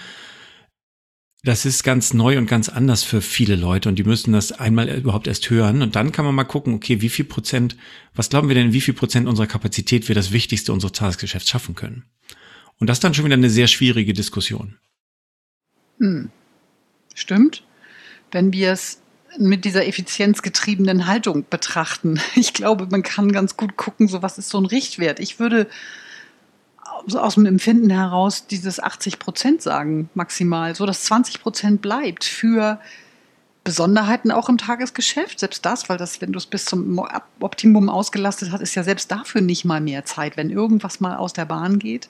Das 1.44 1.64
ist 1.64 1.84
ganz 1.84 2.12
neu 2.12 2.36
und 2.36 2.46
ganz 2.46 2.68
anders 2.68 3.04
für 3.04 3.22
viele 3.22 3.56
Leute 3.56 3.88
und 3.88 3.98
die 3.98 4.04
müssen 4.04 4.32
das 4.32 4.52
einmal 4.52 4.88
überhaupt 4.90 5.26
erst 5.26 5.48
hören 5.48 5.80
und 5.80 5.96
dann 5.96 6.12
kann 6.12 6.24
man 6.24 6.34
mal 6.34 6.44
gucken, 6.44 6.74
okay, 6.74 7.00
wie 7.00 7.08
viel 7.08 7.24
Prozent, 7.24 7.76
was 8.14 8.28
glauben 8.28 8.48
wir 8.48 8.56
denn, 8.56 8.72
wie 8.74 8.80
viel 8.80 8.92
Prozent 8.92 9.26
unserer 9.26 9.46
Kapazität 9.46 10.08
wir 10.08 10.14
das 10.14 10.32
Wichtigste 10.32 10.72
unseres 10.72 10.92
Tagesgeschäfts 10.92 11.48
schaffen 11.48 11.74
können? 11.74 12.04
Und 12.80 12.88
das 12.88 12.98
ist 12.98 13.04
dann 13.04 13.14
schon 13.14 13.24
wieder 13.24 13.34
eine 13.34 13.50
sehr 13.50 13.66
schwierige 13.66 14.12
Diskussion. 14.12 14.76
Hm. 15.98 16.30
Stimmt. 17.14 17.64
Wenn 18.30 18.52
wir 18.52 18.72
es 18.72 19.00
mit 19.36 19.64
dieser 19.64 19.86
effizienzgetriebenen 19.86 21.06
Haltung 21.06 21.44
betrachten. 21.48 22.20
Ich 22.34 22.52
glaube, 22.54 22.88
man 22.90 23.02
kann 23.02 23.32
ganz 23.32 23.56
gut 23.56 23.76
gucken, 23.76 24.08
so 24.08 24.22
was 24.22 24.38
ist 24.38 24.48
so 24.48 24.58
ein 24.58 24.66
Richtwert. 24.66 25.20
Ich 25.20 25.38
würde 25.38 25.68
aus 27.12 27.34
dem 27.34 27.46
Empfinden 27.46 27.90
heraus 27.90 28.46
dieses 28.46 28.80
80 28.80 29.18
Prozent 29.18 29.62
sagen, 29.62 30.08
maximal, 30.14 30.74
so 30.74 30.86
dass 30.86 31.04
20 31.04 31.40
Prozent 31.40 31.82
bleibt 31.82 32.24
für 32.24 32.80
Besonderheiten 33.64 34.30
auch 34.30 34.48
im 34.48 34.58
Tagesgeschäft. 34.58 35.38
Selbst 35.38 35.64
das, 35.64 35.88
weil 35.88 35.98
das, 35.98 36.20
wenn 36.20 36.32
du 36.32 36.38
es 36.38 36.46
bis 36.46 36.64
zum 36.64 37.00
Optimum 37.40 37.88
ausgelastet 37.88 38.50
hast, 38.50 38.62
ist 38.62 38.74
ja 38.74 38.82
selbst 38.82 39.10
dafür 39.10 39.40
nicht 39.40 39.64
mal 39.64 39.80
mehr 39.80 40.04
Zeit, 40.04 40.36
wenn 40.36 40.50
irgendwas 40.50 41.00
mal 41.00 41.16
aus 41.16 41.32
der 41.32 41.44
Bahn 41.44 41.78
geht 41.78 42.08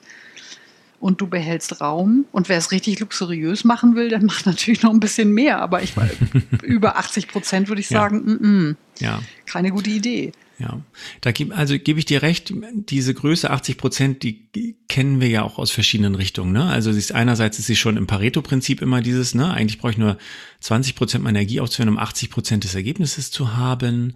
und 0.99 1.21
du 1.21 1.27
behältst 1.27 1.81
Raum. 1.81 2.25
Und 2.31 2.49
wer 2.49 2.57
es 2.57 2.71
richtig 2.71 2.99
luxuriös 2.99 3.63
machen 3.63 3.95
will, 3.95 4.09
der 4.09 4.21
macht 4.23 4.45
natürlich 4.45 4.81
noch 4.83 4.91
ein 4.91 4.99
bisschen 4.99 5.33
mehr. 5.33 5.61
Aber 5.61 5.81
ich 5.83 5.93
über 6.63 6.97
80 6.97 7.27
Prozent 7.27 7.67
würde 7.67 7.81
ich 7.81 7.87
sagen, 7.87 8.23
ja. 8.27 8.33
Mm 8.33 8.39
-mm, 8.43 8.75
ja. 8.99 9.21
keine 9.45 9.71
gute 9.71 9.89
Idee. 9.89 10.31
Ja, 10.59 10.81
da 11.21 11.31
gebe 11.31 11.55
also 11.55 11.79
gebe 11.79 11.99
ich 11.99 12.05
dir 12.05 12.21
recht, 12.21 12.53
diese 12.73 13.13
Größe 13.13 13.49
80 13.49 13.77
Prozent, 13.77 14.23
die 14.23 14.75
kennen 14.89 15.21
wir 15.21 15.29
ja 15.29 15.43
auch 15.43 15.57
aus 15.57 15.71
verschiedenen 15.71 16.15
Richtungen. 16.15 16.51
Ne? 16.51 16.65
Also 16.65 16.89
ist 16.89 17.13
einerseits 17.13 17.59
ist 17.59 17.67
sie 17.67 17.77
schon 17.77 17.95
im 17.95 18.07
Pareto-Prinzip 18.07 18.81
immer 18.81 19.01
dieses, 19.01 19.33
ne, 19.33 19.53
eigentlich 19.53 19.79
brauche 19.79 19.93
ich 19.93 19.97
nur 19.97 20.17
20 20.59 20.95
Prozent 20.95 21.23
meiner 21.23 21.39
Energie 21.39 21.61
aufzuwenden, 21.61 21.95
um 21.95 22.03
80 22.03 22.29
Prozent 22.29 22.63
des 22.65 22.75
Ergebnisses 22.75 23.31
zu 23.31 23.55
haben. 23.55 24.15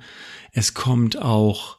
Es 0.52 0.74
kommt 0.74 1.18
auch, 1.18 1.78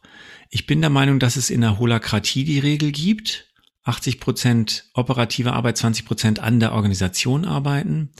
ich 0.48 0.66
bin 0.66 0.80
der 0.80 0.88
Meinung, 0.88 1.18
dass 1.18 1.36
es 1.36 1.50
in 1.50 1.60
der 1.60 1.78
Holakratie 1.78 2.44
die 2.44 2.58
Regel 2.58 2.90
gibt. 2.90 3.46
80 3.84 4.20
Prozent 4.20 4.84
operative 4.94 5.52
Arbeit, 5.52 5.76
20 5.76 6.04
Prozent 6.04 6.40
an 6.40 6.60
der 6.60 6.72
Organisation 6.72 7.44
arbeiten. 7.44 8.10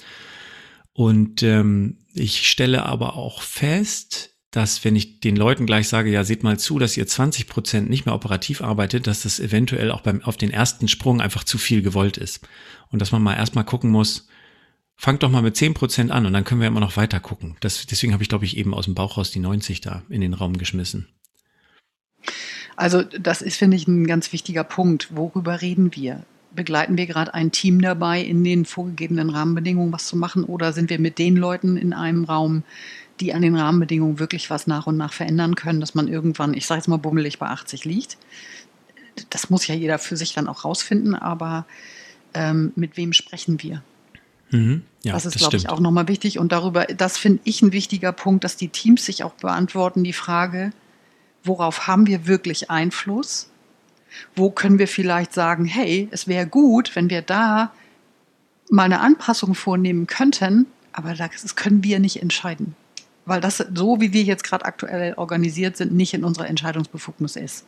Und 0.92 1.42
ähm, 1.42 1.98
ich 2.12 2.46
stelle 2.46 2.84
aber 2.84 3.16
auch 3.16 3.42
fest, 3.42 4.30
dass 4.50 4.84
wenn 4.84 4.94
ich 4.94 5.18
den 5.18 5.34
Leuten 5.34 5.66
gleich 5.66 5.88
sage, 5.88 6.10
ja, 6.10 6.22
seht 6.22 6.44
mal 6.44 6.58
zu, 6.58 6.78
dass 6.78 6.96
ihr 6.96 7.06
20 7.06 7.48
Prozent 7.48 7.90
nicht 7.90 8.06
mehr 8.06 8.14
operativ 8.14 8.62
arbeitet, 8.62 9.08
dass 9.08 9.22
das 9.22 9.40
eventuell 9.40 9.90
auch 9.90 10.02
beim, 10.02 10.22
auf 10.22 10.36
den 10.36 10.50
ersten 10.50 10.86
Sprung 10.86 11.20
einfach 11.20 11.42
zu 11.42 11.58
viel 11.58 11.82
gewollt 11.82 12.18
ist. 12.18 12.46
Und 12.90 13.00
dass 13.00 13.10
man 13.10 13.22
mal 13.22 13.34
erstmal 13.34 13.64
gucken 13.64 13.90
muss, 13.90 14.28
fangt 14.94 15.24
doch 15.24 15.30
mal 15.30 15.42
mit 15.42 15.56
10 15.56 15.74
Prozent 15.74 16.10
an 16.12 16.26
und 16.26 16.32
dann 16.32 16.44
können 16.44 16.60
wir 16.60 16.68
immer 16.68 16.78
noch 16.78 16.96
weiter 16.96 17.18
gucken. 17.18 17.56
Das, 17.60 17.86
deswegen 17.86 18.12
habe 18.12 18.22
ich, 18.22 18.28
glaube 18.28 18.44
ich, 18.44 18.56
eben 18.56 18.74
aus 18.74 18.84
dem 18.84 18.94
Bauch 18.94 19.16
raus 19.16 19.32
die 19.32 19.40
90 19.40 19.80
da 19.80 20.04
in 20.08 20.20
den 20.20 20.34
Raum 20.34 20.56
geschmissen. 20.56 21.08
Also 22.76 23.02
das 23.02 23.42
ist, 23.42 23.56
finde 23.56 23.76
ich, 23.76 23.86
ein 23.86 24.06
ganz 24.06 24.32
wichtiger 24.32 24.64
Punkt. 24.64 25.16
Worüber 25.16 25.60
reden 25.62 25.94
wir? 25.94 26.24
Begleiten 26.54 26.96
wir 26.96 27.06
gerade 27.06 27.34
ein 27.34 27.50
Team 27.50 27.80
dabei, 27.80 28.20
in 28.20 28.44
den 28.44 28.64
vorgegebenen 28.64 29.30
Rahmenbedingungen 29.30 29.92
was 29.92 30.06
zu 30.06 30.16
machen 30.16 30.44
oder 30.44 30.72
sind 30.72 30.90
wir 30.90 31.00
mit 31.00 31.18
den 31.18 31.36
Leuten 31.36 31.76
in 31.76 31.92
einem 31.92 32.24
Raum, 32.24 32.62
die 33.20 33.34
an 33.34 33.42
den 33.42 33.56
Rahmenbedingungen 33.56 34.18
wirklich 34.18 34.50
was 34.50 34.66
nach 34.66 34.86
und 34.86 34.96
nach 34.96 35.12
verändern 35.12 35.54
können, 35.54 35.80
dass 35.80 35.94
man 35.94 36.08
irgendwann, 36.08 36.54
ich 36.54 36.66
sage 36.66 36.78
jetzt 36.78 36.88
mal 36.88 36.96
bummelig, 36.96 37.38
bei 37.38 37.46
80 37.46 37.84
liegt. 37.84 38.18
Das 39.30 39.50
muss 39.50 39.66
ja 39.66 39.74
jeder 39.74 39.98
für 39.98 40.16
sich 40.16 40.32
dann 40.32 40.48
auch 40.48 40.64
rausfinden, 40.64 41.14
aber 41.14 41.66
ähm, 42.34 42.72
mit 42.74 42.96
wem 42.96 43.12
sprechen 43.12 43.62
wir? 43.62 43.82
Mhm, 44.50 44.82
ja, 45.02 45.12
das 45.12 45.26
ist, 45.26 45.38
glaube 45.38 45.56
ich, 45.56 45.68
auch 45.68 45.80
nochmal 45.80 46.08
wichtig. 46.08 46.38
Und 46.38 46.52
darüber, 46.52 46.84
das 46.84 47.16
finde 47.18 47.40
ich 47.44 47.62
ein 47.62 47.72
wichtiger 47.72 48.12
Punkt, 48.12 48.44
dass 48.44 48.56
die 48.56 48.68
Teams 48.68 49.04
sich 49.04 49.22
auch 49.24 49.34
beantworten, 49.34 50.04
die 50.04 50.12
Frage, 50.12 50.72
worauf 51.44 51.86
haben 51.86 52.06
wir 52.06 52.26
wirklich 52.26 52.70
Einfluss? 52.70 53.50
Wo 54.34 54.50
können 54.50 54.78
wir 54.78 54.88
vielleicht 54.88 55.32
sagen, 55.32 55.64
hey, 55.64 56.08
es 56.10 56.28
wäre 56.28 56.46
gut, 56.46 56.94
wenn 56.96 57.10
wir 57.10 57.22
da 57.22 57.72
mal 58.70 58.84
eine 58.84 59.00
Anpassung 59.00 59.54
vornehmen 59.54 60.06
könnten, 60.06 60.66
aber 60.92 61.14
das 61.14 61.56
können 61.56 61.84
wir 61.84 61.98
nicht 62.00 62.22
entscheiden 62.22 62.74
weil 63.26 63.40
das 63.40 63.64
so, 63.74 64.00
wie 64.00 64.12
wir 64.12 64.22
jetzt 64.22 64.44
gerade 64.44 64.64
aktuell 64.64 65.14
organisiert 65.14 65.76
sind, 65.76 65.92
nicht 65.92 66.14
in 66.14 66.24
unserer 66.24 66.48
Entscheidungsbefugnis 66.48 67.36
ist. 67.36 67.64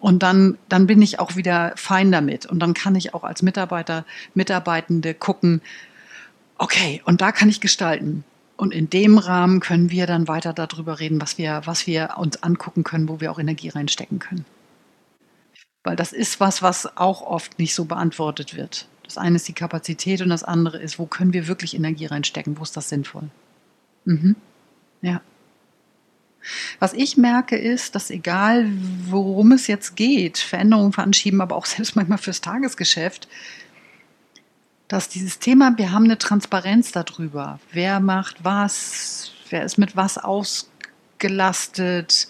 Und 0.00 0.22
dann, 0.22 0.58
dann 0.68 0.86
bin 0.86 1.00
ich 1.00 1.18
auch 1.18 1.36
wieder 1.36 1.72
fein 1.76 2.12
damit. 2.12 2.46
Und 2.46 2.58
dann 2.60 2.74
kann 2.74 2.94
ich 2.94 3.14
auch 3.14 3.24
als 3.24 3.42
Mitarbeiter, 3.42 4.04
Mitarbeitende 4.34 5.14
gucken, 5.14 5.62
okay, 6.58 7.02
und 7.04 7.20
da 7.20 7.32
kann 7.32 7.48
ich 7.48 7.60
gestalten. 7.60 8.24
Und 8.56 8.72
in 8.72 8.88
dem 8.88 9.18
Rahmen 9.18 9.60
können 9.60 9.90
wir 9.90 10.06
dann 10.06 10.28
weiter 10.28 10.52
darüber 10.52 11.00
reden, 11.00 11.20
was 11.20 11.38
wir, 11.38 11.62
was 11.64 11.86
wir 11.86 12.14
uns 12.18 12.42
angucken 12.42 12.84
können, 12.84 13.08
wo 13.08 13.20
wir 13.20 13.32
auch 13.32 13.38
Energie 13.38 13.68
reinstecken 13.68 14.20
können. 14.20 14.44
Weil 15.82 15.96
das 15.96 16.12
ist 16.12 16.40
was, 16.40 16.62
was 16.62 16.96
auch 16.96 17.22
oft 17.22 17.58
nicht 17.58 17.74
so 17.74 17.84
beantwortet 17.84 18.56
wird. 18.56 18.88
Das 19.02 19.18
eine 19.18 19.36
ist 19.36 19.48
die 19.48 19.52
Kapazität 19.52 20.22
und 20.22 20.30
das 20.30 20.44
andere 20.44 20.78
ist, 20.78 20.98
wo 20.98 21.06
können 21.06 21.32
wir 21.32 21.46
wirklich 21.46 21.74
Energie 21.74 22.06
reinstecken, 22.06 22.58
wo 22.58 22.62
ist 22.62 22.76
das 22.76 22.88
sinnvoll. 22.88 23.28
Mhm. 24.04 24.36
Ja. 25.02 25.20
Was 26.78 26.92
ich 26.92 27.16
merke 27.16 27.56
ist, 27.56 27.94
dass 27.94 28.10
egal 28.10 28.70
worum 29.06 29.52
es 29.52 29.66
jetzt 29.66 29.96
geht, 29.96 30.38
Veränderungen 30.38 30.92
veranschieben, 30.92 31.40
aber 31.40 31.56
auch 31.56 31.66
selbst 31.66 31.96
manchmal 31.96 32.18
fürs 32.18 32.40
Tagesgeschäft, 32.40 33.28
dass 34.88 35.08
dieses 35.08 35.38
Thema, 35.38 35.74
wir 35.76 35.92
haben 35.92 36.04
eine 36.04 36.18
Transparenz 36.18 36.92
darüber, 36.92 37.58
wer 37.72 38.00
macht 38.00 38.44
was, 38.44 39.32
wer 39.50 39.64
ist 39.64 39.78
mit 39.78 39.96
was 39.96 40.18
ausgelastet, 40.18 42.28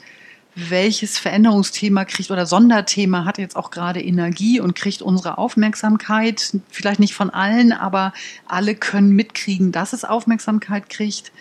welches 0.57 1.19
Veränderungsthema 1.19 2.05
kriegt 2.05 2.31
oder 2.31 2.47
Sonderthema 2.47 3.25
hat 3.25 3.39
jetzt 3.39 3.57
auch 3.57 3.71
gerade 3.71 4.01
Energie 4.01 4.61
und 4.61 4.77
kriegt 4.77 5.03
unsere 5.03 5.39
Aufmerksamkeit, 5.39 6.57
vielleicht 6.71 7.01
nicht 7.01 7.15
von 7.15 7.31
allen, 7.31 7.73
aber 7.73 8.13
alle 8.47 8.77
können 8.77 9.11
mitkriegen, 9.11 9.73
dass 9.73 9.93
es 9.93 10.05
Aufmerksamkeit 10.05 10.89
kriegt. 10.89 11.33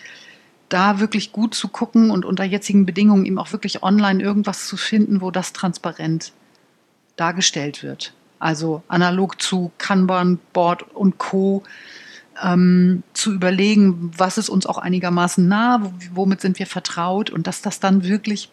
Da 0.68 0.98
wirklich 0.98 1.30
gut 1.30 1.54
zu 1.54 1.68
gucken 1.68 2.10
und 2.10 2.24
unter 2.24 2.42
jetzigen 2.42 2.86
Bedingungen 2.86 3.26
eben 3.26 3.38
auch 3.38 3.52
wirklich 3.52 3.84
online 3.84 4.20
irgendwas 4.20 4.66
zu 4.66 4.76
finden, 4.76 5.20
wo 5.20 5.30
das 5.30 5.52
transparent 5.52 6.32
dargestellt 7.14 7.84
wird. 7.84 8.14
Also 8.44 8.82
analog 8.88 9.40
zu 9.40 9.72
Kanban, 9.78 10.38
Board 10.52 10.82
und 10.94 11.18
Co. 11.18 11.62
Ähm, 12.42 13.04
zu 13.12 13.32
überlegen, 13.32 14.10
was 14.16 14.38
ist 14.38 14.48
uns 14.48 14.66
auch 14.66 14.78
einigermaßen 14.78 15.46
nah, 15.46 15.92
womit 16.12 16.40
sind 16.40 16.58
wir 16.58 16.66
vertraut 16.66 17.30
und 17.30 17.46
dass 17.46 17.62
das 17.62 17.78
dann 17.78 18.04
wirklich 18.04 18.50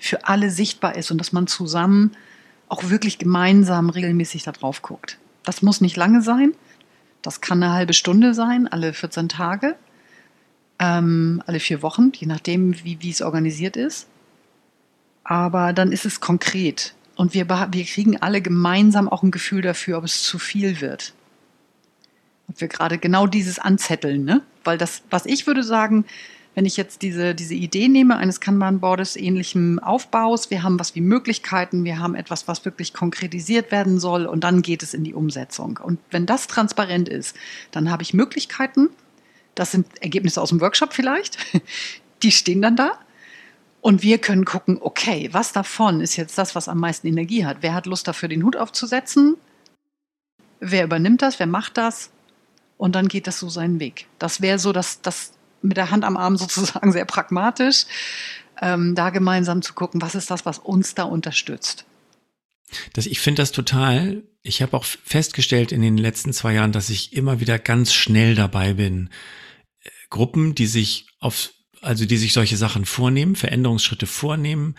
für 0.00 0.26
alle 0.26 0.50
sichtbar 0.50 0.96
ist 0.96 1.10
und 1.12 1.18
dass 1.18 1.32
man 1.32 1.46
zusammen 1.46 2.12
auch 2.68 2.90
wirklich 2.90 3.18
gemeinsam 3.18 3.88
regelmäßig 3.88 4.42
da 4.42 4.50
drauf 4.50 4.82
guckt. 4.82 5.18
Das 5.44 5.62
muss 5.62 5.80
nicht 5.80 5.96
lange 5.96 6.22
sein. 6.22 6.54
Das 7.22 7.40
kann 7.40 7.62
eine 7.62 7.72
halbe 7.72 7.94
Stunde 7.94 8.34
sein, 8.34 8.66
alle 8.66 8.92
14 8.92 9.28
Tage 9.28 9.76
ähm, 10.78 11.42
alle 11.46 11.60
vier 11.60 11.82
Wochen, 11.82 12.12
je 12.14 12.26
nachdem, 12.26 12.74
wie, 12.84 12.98
wie 13.00 13.10
es 13.10 13.22
organisiert 13.22 13.76
ist. 13.76 14.06
Aber 15.24 15.72
dann 15.72 15.92
ist 15.92 16.06
es 16.06 16.20
konkret. 16.20 16.94
Und 17.18 17.34
wir, 17.34 17.48
wir 17.48 17.84
kriegen 17.84 18.22
alle 18.22 18.40
gemeinsam 18.40 19.08
auch 19.08 19.24
ein 19.24 19.32
Gefühl 19.32 19.60
dafür, 19.60 19.98
ob 19.98 20.04
es 20.04 20.22
zu 20.22 20.38
viel 20.38 20.80
wird. 20.80 21.14
Ob 22.48 22.60
wir 22.60 22.68
gerade 22.68 22.96
genau 22.96 23.26
dieses 23.26 23.58
anzetteln, 23.58 24.24
ne? 24.24 24.42
Weil 24.62 24.78
das, 24.78 25.02
was 25.10 25.26
ich 25.26 25.48
würde 25.48 25.64
sagen, 25.64 26.04
wenn 26.54 26.64
ich 26.64 26.76
jetzt 26.76 27.02
diese, 27.02 27.34
diese 27.34 27.54
Idee 27.54 27.88
nehme 27.88 28.16
eines 28.18 28.38
Kanban-Boardes 28.38 29.16
ähnlichem 29.16 29.80
Aufbaus, 29.80 30.52
wir 30.52 30.62
haben 30.62 30.78
was 30.78 30.94
wie 30.94 31.00
Möglichkeiten, 31.00 31.82
wir 31.82 31.98
haben 31.98 32.14
etwas, 32.14 32.46
was 32.46 32.64
wirklich 32.64 32.94
konkretisiert 32.94 33.72
werden 33.72 33.98
soll 33.98 34.24
und 34.24 34.44
dann 34.44 34.62
geht 34.62 34.84
es 34.84 34.94
in 34.94 35.02
die 35.02 35.14
Umsetzung. 35.14 35.80
Und 35.82 35.98
wenn 36.12 36.24
das 36.24 36.46
transparent 36.46 37.08
ist, 37.08 37.36
dann 37.72 37.90
habe 37.90 38.04
ich 38.04 38.14
Möglichkeiten, 38.14 38.90
das 39.56 39.72
sind 39.72 39.86
Ergebnisse 40.00 40.40
aus 40.40 40.50
dem 40.50 40.60
Workshop 40.60 40.92
vielleicht. 40.92 41.36
Die 42.22 42.30
stehen 42.30 42.62
dann 42.62 42.76
da. 42.76 42.92
Und 43.88 44.02
wir 44.02 44.18
können 44.18 44.44
gucken, 44.44 44.76
okay, 44.82 45.30
was 45.32 45.54
davon 45.54 46.02
ist 46.02 46.16
jetzt 46.16 46.36
das, 46.36 46.54
was 46.54 46.68
am 46.68 46.78
meisten 46.78 47.06
Energie 47.06 47.46
hat? 47.46 47.62
Wer 47.62 47.72
hat 47.72 47.86
Lust 47.86 48.06
dafür, 48.06 48.28
den 48.28 48.44
Hut 48.44 48.54
aufzusetzen? 48.54 49.38
Wer 50.60 50.84
übernimmt 50.84 51.22
das? 51.22 51.38
Wer 51.38 51.46
macht 51.46 51.78
das? 51.78 52.10
Und 52.76 52.94
dann 52.94 53.08
geht 53.08 53.26
das 53.26 53.38
so 53.38 53.48
seinen 53.48 53.80
Weg. 53.80 54.06
Das 54.18 54.42
wäre 54.42 54.58
so 54.58 54.74
das, 54.74 55.00
das 55.00 55.32
mit 55.62 55.78
der 55.78 55.90
Hand 55.90 56.04
am 56.04 56.18
Arm 56.18 56.36
sozusagen 56.36 56.92
sehr 56.92 57.06
pragmatisch, 57.06 57.86
ähm, 58.60 58.94
da 58.94 59.08
gemeinsam 59.08 59.62
zu 59.62 59.72
gucken, 59.72 60.02
was 60.02 60.14
ist 60.14 60.30
das, 60.30 60.44
was 60.44 60.58
uns 60.58 60.94
da 60.94 61.04
unterstützt. 61.04 61.86
Das, 62.92 63.06
ich 63.06 63.20
finde 63.20 63.40
das 63.40 63.52
total. 63.52 64.22
Ich 64.42 64.60
habe 64.60 64.76
auch 64.76 64.84
festgestellt 64.84 65.72
in 65.72 65.80
den 65.80 65.96
letzten 65.96 66.34
zwei 66.34 66.52
Jahren, 66.52 66.72
dass 66.72 66.90
ich 66.90 67.14
immer 67.14 67.40
wieder 67.40 67.58
ganz 67.58 67.94
schnell 67.94 68.34
dabei 68.34 68.74
bin, 68.74 69.08
Gruppen, 70.10 70.54
die 70.54 70.66
sich 70.66 71.06
auf, 71.20 71.54
also 71.88 72.04
die 72.04 72.18
sich 72.18 72.34
solche 72.34 72.58
Sachen 72.58 72.84
vornehmen, 72.84 73.34
Veränderungsschritte 73.34 74.06
vornehmen, 74.06 74.74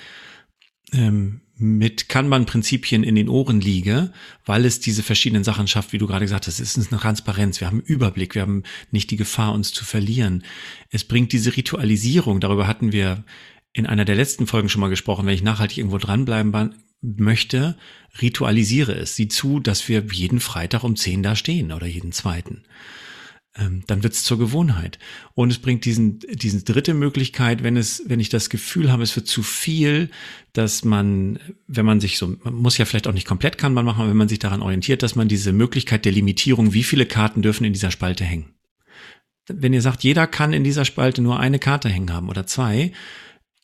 ähm, 0.93 1.41
mit 1.57 2.07
Kanban-Prinzipien 2.07 3.03
in 3.03 3.15
den 3.15 3.29
Ohren 3.29 3.59
liege, 3.59 4.13
weil 4.45 4.63
es 4.63 4.79
diese 4.79 5.01
verschiedenen 5.01 5.43
Sachen 5.43 5.67
schafft, 5.67 5.91
wie 5.91 5.97
du 5.97 6.05
gerade 6.05 6.25
gesagt 6.25 6.45
hast. 6.45 6.59
Es 6.59 6.77
ist 6.77 6.91
eine 6.91 7.01
Transparenz, 7.01 7.59
wir 7.59 7.67
haben 7.67 7.81
Überblick, 7.81 8.35
wir 8.35 8.43
haben 8.43 8.61
nicht 8.91 9.09
die 9.09 9.17
Gefahr, 9.17 9.53
uns 9.53 9.73
zu 9.73 9.85
verlieren. 9.85 10.43
Es 10.91 11.03
bringt 11.03 11.31
diese 11.33 11.57
Ritualisierung, 11.57 12.39
darüber 12.39 12.67
hatten 12.67 12.91
wir 12.91 13.23
in 13.73 13.87
einer 13.87 14.05
der 14.05 14.15
letzten 14.15 14.45
Folgen 14.45 14.69
schon 14.69 14.81
mal 14.81 14.89
gesprochen, 14.89 15.25
wenn 15.25 15.33
ich 15.33 15.43
nachhaltig 15.43 15.79
irgendwo 15.79 15.97
dranbleiben 15.97 16.75
möchte, 17.01 17.75
ritualisiere 18.21 18.93
es. 18.93 19.15
Sieh 19.15 19.29
zu, 19.29 19.59
dass 19.59 19.89
wir 19.89 20.05
jeden 20.11 20.39
Freitag 20.39 20.83
um 20.83 20.95
zehn 20.95 21.23
da 21.23 21.35
stehen 21.35 21.71
oder 21.71 21.87
jeden 21.87 22.11
zweiten 22.11 22.63
ähm, 23.57 23.83
dann 23.87 24.03
wird 24.03 24.13
es 24.13 24.23
zur 24.23 24.37
Gewohnheit. 24.37 24.99
Und 25.33 25.51
es 25.51 25.59
bringt 25.59 25.85
diesen, 25.85 26.19
diese 26.19 26.63
dritte 26.63 26.93
Möglichkeit, 26.93 27.63
wenn 27.63 27.77
es, 27.77 28.03
wenn 28.05 28.19
ich 28.19 28.29
das 28.29 28.49
Gefühl 28.49 28.91
habe, 28.91 29.03
es 29.03 29.15
wird 29.15 29.27
zu 29.27 29.43
viel, 29.43 30.09
dass 30.53 30.83
man, 30.83 31.39
wenn 31.67 31.85
man 31.85 31.99
sich 31.99 32.17
so, 32.17 32.35
man 32.43 32.53
muss 32.53 32.77
ja 32.77 32.85
vielleicht 32.85 33.07
auch 33.07 33.13
nicht 33.13 33.27
komplett 33.27 33.57
kann 33.57 33.73
man 33.73 33.85
machen, 33.85 34.01
aber 34.01 34.09
wenn 34.09 34.17
man 34.17 34.29
sich 34.29 34.39
daran 34.39 34.61
orientiert, 34.61 35.03
dass 35.03 35.15
man 35.15 35.27
diese 35.27 35.51
Möglichkeit 35.51 36.05
der 36.05 36.11
Limitierung, 36.11 36.73
wie 36.73 36.83
viele 36.83 37.05
Karten 37.05 37.41
dürfen 37.41 37.63
in 37.63 37.73
dieser 37.73 37.91
Spalte 37.91 38.23
hängen. 38.23 38.53
Wenn 39.47 39.73
ihr 39.73 39.81
sagt, 39.81 40.03
jeder 40.03 40.27
kann 40.27 40.53
in 40.53 40.63
dieser 40.63 40.85
Spalte 40.85 41.23
nur 41.23 41.39
eine 41.39 41.57
Karte 41.57 41.89
hängen 41.89 42.13
haben 42.13 42.29
oder 42.29 42.45
zwei, 42.45 42.91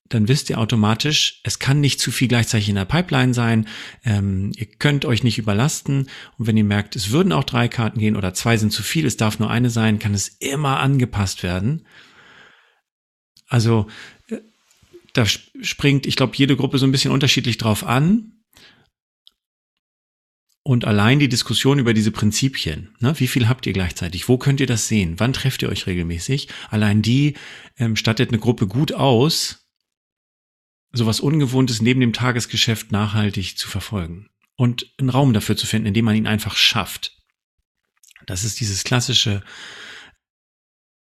dann 0.10 0.28
wisst 0.28 0.50
ihr 0.50 0.60
automatisch, 0.60 1.42
es 1.44 1.58
kann 1.58 1.82
nicht 1.82 2.00
zu 2.00 2.12
viel 2.12 2.28
gleichzeitig 2.28 2.70
in 2.70 2.76
der 2.76 2.86
Pipeline 2.86 3.34
sein. 3.34 3.68
Ähm, 4.04 4.52
ihr 4.56 4.68
könnt 4.68 5.04
euch 5.04 5.24
nicht 5.24 5.40
überlasten. 5.40 6.10
Und 6.38 6.48
wenn 6.48 6.58
ihr 6.58 6.64
merkt, 6.64 6.96
es 6.96 7.10
würden 7.10 7.32
auch 7.32 7.44
drei 7.44 7.68
Karten 7.68 8.00
gehen 8.00 8.16
oder 8.16 8.34
zwei 8.34 8.58
sind 8.58 8.72
zu 8.72 8.84
viel, 8.84 9.06
es 9.06 9.18
darf 9.18 9.40
nur 9.40 9.50
eine 9.50 9.72
sein, 9.72 9.98
kann 9.98 10.14
es 10.14 10.28
immer 10.28 10.80
angepasst 10.80 11.42
werden. 11.42 11.88
Also 13.48 13.88
äh, 14.30 14.38
da 15.14 15.26
springt, 15.26 16.06
ich 16.06 16.16
glaube, 16.16 16.36
jede 16.36 16.56
Gruppe 16.56 16.78
so 16.78 16.86
ein 16.86 16.92
bisschen 16.92 17.12
unterschiedlich 17.12 17.58
drauf 17.58 17.84
an. 17.84 18.32
Und 20.62 20.86
allein 20.86 21.20
die 21.20 21.30
Diskussion 21.30 21.78
über 21.78 21.94
diese 21.94 22.12
Prinzipien, 22.12 22.96
ne, 23.00 23.14
wie 23.20 23.28
viel 23.28 23.48
habt 23.48 23.68
ihr 23.68 23.74
gleichzeitig, 23.74 24.28
wo 24.28 24.40
könnt 24.40 24.60
ihr 24.60 24.66
das 24.66 24.88
sehen, 24.88 25.16
wann 25.20 25.32
trefft 25.32 25.62
ihr 25.62 25.70
euch 25.70 25.86
regelmäßig, 25.86 26.48
allein 26.72 27.04
die 27.04 27.36
ähm, 27.78 27.96
stattet 27.96 28.30
eine 28.30 28.40
Gruppe 28.40 28.66
gut 28.66 28.92
aus, 28.92 29.65
sowas 30.98 31.20
Ungewohntes 31.20 31.82
neben 31.82 32.00
dem 32.00 32.14
Tagesgeschäft 32.14 32.92
nachhaltig 32.92 33.58
zu 33.58 33.68
verfolgen. 33.68 34.30
und 34.58 34.94
einen 34.98 35.10
Raum 35.10 35.34
dafür 35.34 35.58
zu 35.58 35.68
finden, 35.68 35.88
indem 35.88 36.06
man 36.06 36.16
ihn 36.16 36.28
einfach 36.28 36.56
schafft. 36.56 37.12
Das 38.26 38.44
ist 38.44 38.60
dieses 38.60 38.84
klassische, 38.84 39.44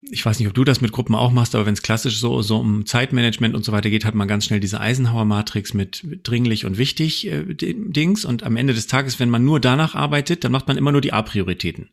ich 0.02 0.26
weiß 0.26 0.40
nicht, 0.40 0.48
ob 0.48 0.54
du 0.54 0.64
das 0.64 0.82
mit 0.82 0.92
Gruppen 0.92 1.16
auch 1.16 1.32
machst, 1.32 1.56
aber 1.56 1.66
wenn 1.66 1.74
es 1.74 1.82
klassisch 1.82 2.20
so, 2.20 2.42
so 2.42 2.58
um 2.58 2.86
Zeitmanagement 2.86 3.56
und 3.56 3.64
so 3.64 3.72
weiter 3.72 3.90
geht, 3.90 4.06
hat 4.06 4.14
man 4.14 4.28
ganz 4.28 4.46
schnell 4.46 4.60
diese 4.60 4.80
Eisenhower-Matrix 4.80 5.74
mit 5.74 6.04
dringlich 6.24 6.66
und 6.66 6.78
wichtig 6.78 7.28
äh, 7.28 7.46
Dings. 7.56 8.26
Und 8.26 8.44
am 8.44 8.58
Ende 8.58 8.74
des 8.74 8.88
Tages, 8.88 9.20
wenn 9.20 9.30
man 9.30 9.46
nur 9.46 9.60
danach 9.60 9.96
arbeitet, 9.96 10.44
dann 10.44 10.52
macht 10.52 10.68
man 10.68 10.78
immer 10.78 10.92
nur 10.92 11.02
die 11.02 11.14
A-Prioritäten. 11.14 11.90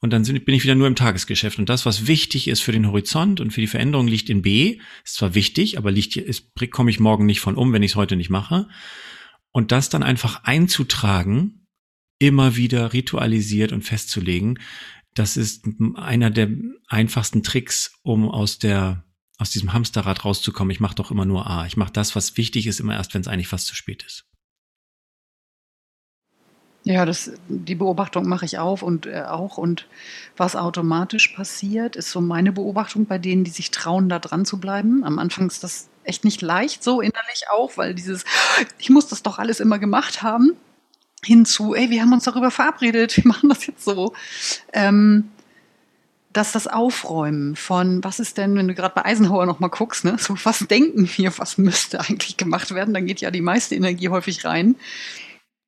Und 0.00 0.10
dann 0.10 0.22
bin 0.22 0.54
ich 0.54 0.62
wieder 0.62 0.74
nur 0.74 0.86
im 0.86 0.96
Tagesgeschäft. 0.96 1.58
Und 1.58 1.68
das, 1.68 1.84
was 1.84 2.06
wichtig 2.06 2.48
ist 2.48 2.60
für 2.60 2.72
den 2.72 2.86
Horizont 2.86 3.40
und 3.40 3.52
für 3.52 3.60
die 3.60 3.66
Veränderung, 3.66 4.08
liegt 4.08 4.30
in 4.30 4.40
B. 4.40 4.78
Ist 5.04 5.16
zwar 5.16 5.34
wichtig, 5.34 5.76
aber 5.76 5.90
liegt, 5.90 6.16
ist, 6.16 6.52
komme 6.70 6.90
ich 6.90 7.00
morgen 7.00 7.26
nicht 7.26 7.40
von 7.40 7.56
um, 7.56 7.72
wenn 7.72 7.82
ich 7.82 7.92
es 7.92 7.96
heute 7.96 8.16
nicht 8.16 8.30
mache. 8.30 8.68
Und 9.52 9.72
das 9.72 9.90
dann 9.90 10.02
einfach 10.02 10.44
einzutragen, 10.44 11.66
immer 12.18 12.56
wieder 12.56 12.92
ritualisiert 12.92 13.72
und 13.72 13.82
festzulegen, 13.82 14.58
das 15.14 15.36
ist 15.36 15.66
einer 15.96 16.30
der 16.30 16.50
einfachsten 16.86 17.42
Tricks, 17.42 17.92
um 18.02 18.28
aus 18.28 18.58
der 18.58 19.04
aus 19.38 19.50
diesem 19.50 19.72
Hamsterrad 19.72 20.24
rauszukommen. 20.24 20.70
Ich 20.70 20.80
mache 20.80 20.94
doch 20.94 21.10
immer 21.10 21.24
nur 21.24 21.48
A. 21.48 21.66
Ich 21.66 21.76
mache 21.76 21.92
das, 21.92 22.14
was 22.14 22.36
wichtig 22.36 22.66
ist, 22.66 22.78
immer 22.78 22.94
erst, 22.94 23.14
wenn 23.14 23.22
es 23.22 23.28
eigentlich 23.28 23.48
fast 23.48 23.66
zu 23.66 23.74
spät 23.74 24.02
ist. 24.02 24.29
Ja, 26.82 27.04
das, 27.04 27.32
die 27.48 27.74
Beobachtung 27.74 28.26
mache 28.26 28.46
ich 28.46 28.58
auf 28.58 28.82
und 28.82 29.06
äh, 29.06 29.22
auch. 29.28 29.58
Und 29.58 29.86
was 30.36 30.56
automatisch 30.56 31.28
passiert, 31.28 31.94
ist 31.94 32.10
so 32.10 32.20
meine 32.20 32.52
Beobachtung 32.52 33.04
bei 33.04 33.18
denen, 33.18 33.44
die 33.44 33.50
sich 33.50 33.70
trauen, 33.70 34.08
da 34.08 34.18
dran 34.18 34.46
zu 34.46 34.58
bleiben. 34.58 35.04
Am 35.04 35.18
Anfang 35.18 35.46
ist 35.46 35.62
das 35.62 35.88
echt 36.04 36.24
nicht 36.24 36.40
leicht, 36.40 36.82
so 36.82 37.00
innerlich 37.00 37.44
auch, 37.52 37.76
weil 37.76 37.94
dieses, 37.94 38.24
ich 38.78 38.88
muss 38.88 39.08
das 39.08 39.22
doch 39.22 39.38
alles 39.38 39.60
immer 39.60 39.78
gemacht 39.78 40.22
haben, 40.22 40.52
hinzu, 41.22 41.74
ey, 41.74 41.90
wir 41.90 42.00
haben 42.00 42.12
uns 42.14 42.24
darüber 42.24 42.50
verabredet, 42.50 43.16
wir 43.18 43.26
machen 43.26 43.48
das 43.50 43.66
jetzt 43.66 43.84
so. 43.84 44.14
Ähm, 44.72 45.30
dass 46.32 46.52
das 46.52 46.68
Aufräumen 46.68 47.56
von, 47.56 48.04
was 48.04 48.20
ist 48.20 48.38
denn, 48.38 48.54
wenn 48.54 48.68
du 48.68 48.74
gerade 48.74 48.94
bei 48.94 49.04
Eisenhower 49.04 49.46
nochmal 49.46 49.70
guckst, 49.70 50.04
ne, 50.04 50.16
so 50.18 50.36
was 50.44 50.60
denken 50.60 51.10
wir, 51.16 51.36
was 51.38 51.58
müsste 51.58 52.00
eigentlich 52.00 52.36
gemacht 52.36 52.72
werden, 52.72 52.94
dann 52.94 53.06
geht 53.06 53.20
ja 53.20 53.30
die 53.30 53.40
meiste 53.40 53.74
Energie 53.74 54.08
häufig 54.08 54.44
rein. 54.44 54.76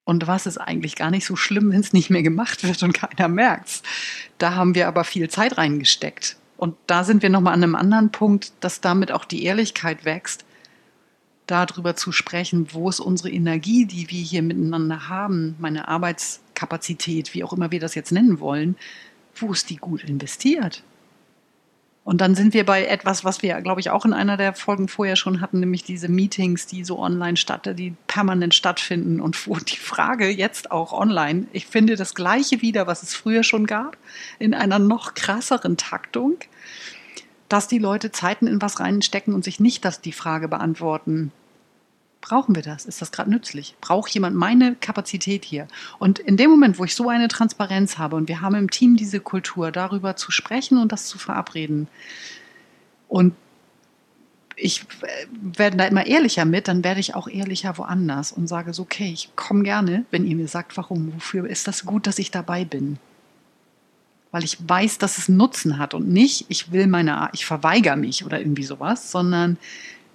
Und 0.04 0.26
was 0.26 0.46
ist 0.46 0.58
eigentlich 0.58 0.96
gar 0.96 1.10
nicht 1.10 1.26
so 1.26 1.36
schlimm, 1.36 1.70
wenn 1.70 1.80
es 1.80 1.92
nicht 1.92 2.10
mehr 2.10 2.22
gemacht 2.22 2.64
wird 2.64 2.82
und 2.82 2.92
keiner 2.92 3.28
merkt's. 3.28 3.82
Da 4.38 4.54
haben 4.54 4.74
wir 4.74 4.88
aber 4.88 5.04
viel 5.04 5.30
Zeit 5.30 5.58
reingesteckt. 5.58 6.36
Und 6.56 6.76
da 6.86 7.04
sind 7.04 7.22
wir 7.22 7.30
nochmal 7.30 7.54
an 7.54 7.62
einem 7.62 7.74
anderen 7.74 8.10
Punkt, 8.10 8.52
dass 8.60 8.80
damit 8.80 9.12
auch 9.12 9.24
die 9.24 9.44
Ehrlichkeit 9.44 10.04
wächst, 10.04 10.44
darüber 11.46 11.96
zu 11.96 12.12
sprechen, 12.12 12.68
wo 12.72 12.88
ist 12.88 13.00
unsere 13.00 13.30
Energie, 13.30 13.84
die 13.84 14.10
wir 14.10 14.22
hier 14.22 14.42
miteinander 14.42 15.08
haben, 15.08 15.56
meine 15.58 15.88
Arbeitskapazität, 15.88 17.34
wie 17.34 17.44
auch 17.44 17.52
immer 17.52 17.70
wir 17.70 17.80
das 17.80 17.94
jetzt 17.94 18.12
nennen 18.12 18.40
wollen, 18.40 18.76
wo 19.34 19.52
ist 19.52 19.70
die 19.70 19.76
gut 19.76 20.04
investiert? 20.04 20.82
Und 22.04 22.20
dann 22.20 22.34
sind 22.34 22.52
wir 22.52 22.66
bei 22.66 22.84
etwas, 22.84 23.24
was 23.24 23.42
wir, 23.42 23.60
glaube 23.60 23.80
ich, 23.80 23.90
auch 23.90 24.04
in 24.04 24.12
einer 24.12 24.36
der 24.36 24.54
Folgen 24.54 24.88
vorher 24.88 25.14
schon 25.14 25.40
hatten, 25.40 25.60
nämlich 25.60 25.84
diese 25.84 26.08
Meetings, 26.08 26.66
die 26.66 26.84
so 26.84 26.98
online 26.98 27.36
statt, 27.36 27.70
die 27.78 27.94
permanent 28.08 28.54
stattfinden 28.54 29.20
und 29.20 29.46
wo 29.46 29.56
die 29.56 29.76
Frage 29.76 30.28
jetzt 30.28 30.72
auch 30.72 30.92
online, 30.92 31.46
ich 31.52 31.66
finde 31.66 31.94
das 31.94 32.14
Gleiche 32.14 32.60
wieder, 32.60 32.88
was 32.88 33.04
es 33.04 33.14
früher 33.14 33.44
schon 33.44 33.66
gab, 33.66 33.96
in 34.40 34.52
einer 34.52 34.80
noch 34.80 35.14
krasseren 35.14 35.76
Taktung, 35.76 36.38
dass 37.48 37.68
die 37.68 37.78
Leute 37.78 38.10
Zeiten 38.10 38.48
in 38.48 38.60
was 38.60 38.80
reinstecken 38.80 39.32
und 39.32 39.44
sich 39.44 39.60
nicht 39.60 39.84
das 39.84 40.00
die 40.00 40.12
Frage 40.12 40.48
beantworten, 40.48 41.30
brauchen 42.22 42.54
wir 42.54 42.62
das? 42.62 42.86
Ist 42.86 43.02
das 43.02 43.12
gerade 43.12 43.30
nützlich? 43.30 43.74
Braucht 43.82 44.10
jemand 44.14 44.34
meine 44.34 44.74
Kapazität 44.76 45.44
hier? 45.44 45.68
Und 45.98 46.18
in 46.18 46.38
dem 46.38 46.50
Moment, 46.50 46.78
wo 46.78 46.84
ich 46.84 46.94
so 46.94 47.10
eine 47.10 47.28
Transparenz 47.28 47.98
habe 47.98 48.16
und 48.16 48.28
wir 48.28 48.40
haben 48.40 48.54
im 48.54 48.70
Team 48.70 48.96
diese 48.96 49.20
Kultur, 49.20 49.70
darüber 49.70 50.16
zu 50.16 50.30
sprechen 50.30 50.78
und 50.78 50.92
das 50.92 51.06
zu 51.06 51.18
verabreden, 51.18 51.88
und 53.08 53.34
ich 54.56 54.86
äh, 55.02 55.26
werde 55.30 55.76
da 55.76 55.84
immer 55.84 56.06
ehrlicher 56.06 56.46
mit, 56.46 56.66
dann 56.66 56.82
werde 56.82 57.00
ich 57.00 57.14
auch 57.14 57.28
ehrlicher 57.28 57.76
woanders 57.76 58.32
und 58.32 58.46
sage 58.46 58.72
so, 58.72 58.84
okay, 58.84 59.10
ich 59.12 59.36
komme 59.36 59.64
gerne, 59.64 60.06
wenn 60.10 60.26
ihr 60.26 60.36
mir 60.36 60.48
sagt, 60.48 60.78
warum, 60.78 61.12
wofür 61.14 61.46
ist 61.46 61.68
das 61.68 61.84
gut, 61.84 62.06
dass 62.06 62.18
ich 62.18 62.30
dabei 62.30 62.64
bin. 62.64 62.98
Weil 64.30 64.44
ich 64.44 64.56
weiß, 64.66 64.96
dass 64.96 65.18
es 65.18 65.28
Nutzen 65.28 65.76
hat 65.76 65.92
und 65.92 66.08
nicht, 66.08 66.46
ich 66.48 66.72
will 66.72 66.86
meine, 66.86 67.28
ich 67.34 67.44
verweigere 67.44 67.96
mich 67.96 68.24
oder 68.24 68.38
irgendwie 68.38 68.64
sowas, 68.64 69.10
sondern 69.10 69.58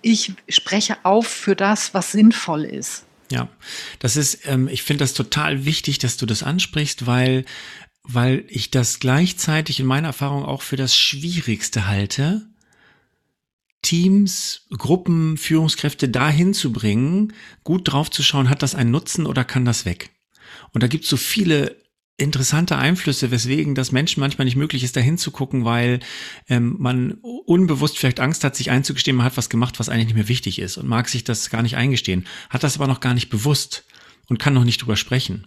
ich 0.02 0.34
spreche 0.50 0.98
auf 1.04 1.28
für 1.28 1.56
das, 1.56 1.94
was 1.94 2.12
sinnvoll 2.12 2.64
ist. 2.66 3.06
Ja, 3.32 3.50
das 4.00 4.16
ist, 4.16 4.46
ähm, 4.46 4.68
ich 4.68 4.84
finde 4.84 5.04
das 5.04 5.14
total 5.14 5.66
wichtig, 5.66 6.00
dass 6.00 6.18
du 6.18 6.26
das 6.26 6.44
ansprichst, 6.44 7.08
weil, 7.08 7.46
weil 8.04 8.46
ich 8.48 8.72
das 8.72 9.00
gleichzeitig 9.00 9.80
in 9.80 9.86
meiner 9.86 10.10
Erfahrung 10.10 10.46
auch 10.46 10.62
für 10.62 10.78
das 10.78 10.96
Schwierigste 10.96 11.88
halte, 11.88 12.48
Teams, 13.82 14.66
Gruppen, 14.72 15.38
Führungskräfte 15.38 16.10
dahin 16.10 16.54
zu 16.54 16.72
bringen, 16.72 17.34
gut 17.64 17.92
drauf 17.92 18.10
zu 18.10 18.24
schauen, 18.24 18.50
hat 18.50 18.64
das 18.64 18.76
einen 18.76 18.92
Nutzen 18.92 19.26
oder 19.26 19.44
kann 19.44 19.66
das 19.66 19.86
weg? 19.86 20.10
Und 20.74 20.84
da 20.84 20.88
gibt 20.88 21.04
es 21.04 21.10
so 21.10 21.18
viele 21.18 21.76
interessante 22.18 22.78
Einflüsse, 22.78 23.30
weswegen 23.30 23.76
das 23.76 23.92
Menschen 23.92 24.20
manchmal 24.20 24.46
nicht 24.46 24.56
möglich 24.56 24.84
ist, 24.84 24.96
da 24.96 25.00
hinzugucken, 25.00 25.66
weil 25.66 26.00
ähm, 26.50 26.76
man 26.80 27.14
unbewusst 27.22 28.00
vielleicht 28.00 28.20
Angst 28.20 28.44
hat, 28.44 28.56
sich 28.56 28.72
einzugestehen, 28.72 29.16
man 29.16 29.26
hat 29.26 29.38
was 29.38 29.50
gemacht, 29.50 29.80
was 29.80 29.88
eigentlich 29.88 30.08
nicht 30.08 30.16
mehr 30.16 30.28
wichtig 30.28 30.60
ist 30.60 30.78
und 30.78 30.88
mag 30.88 31.10
sich 31.10 31.24
das 31.24 31.52
gar 31.52 31.62
nicht 31.62 31.78
eingestehen, 31.78 32.26
hat 32.50 32.64
das 32.64 32.76
aber 32.76 32.88
noch 32.88 33.02
gar 33.02 33.14
nicht 33.14 33.30
bewusst 33.30 33.86
und 34.30 34.40
kann 34.40 34.56
noch 34.56 34.64
nicht 34.64 34.82
drüber 34.82 34.98
sprechen. 34.98 35.46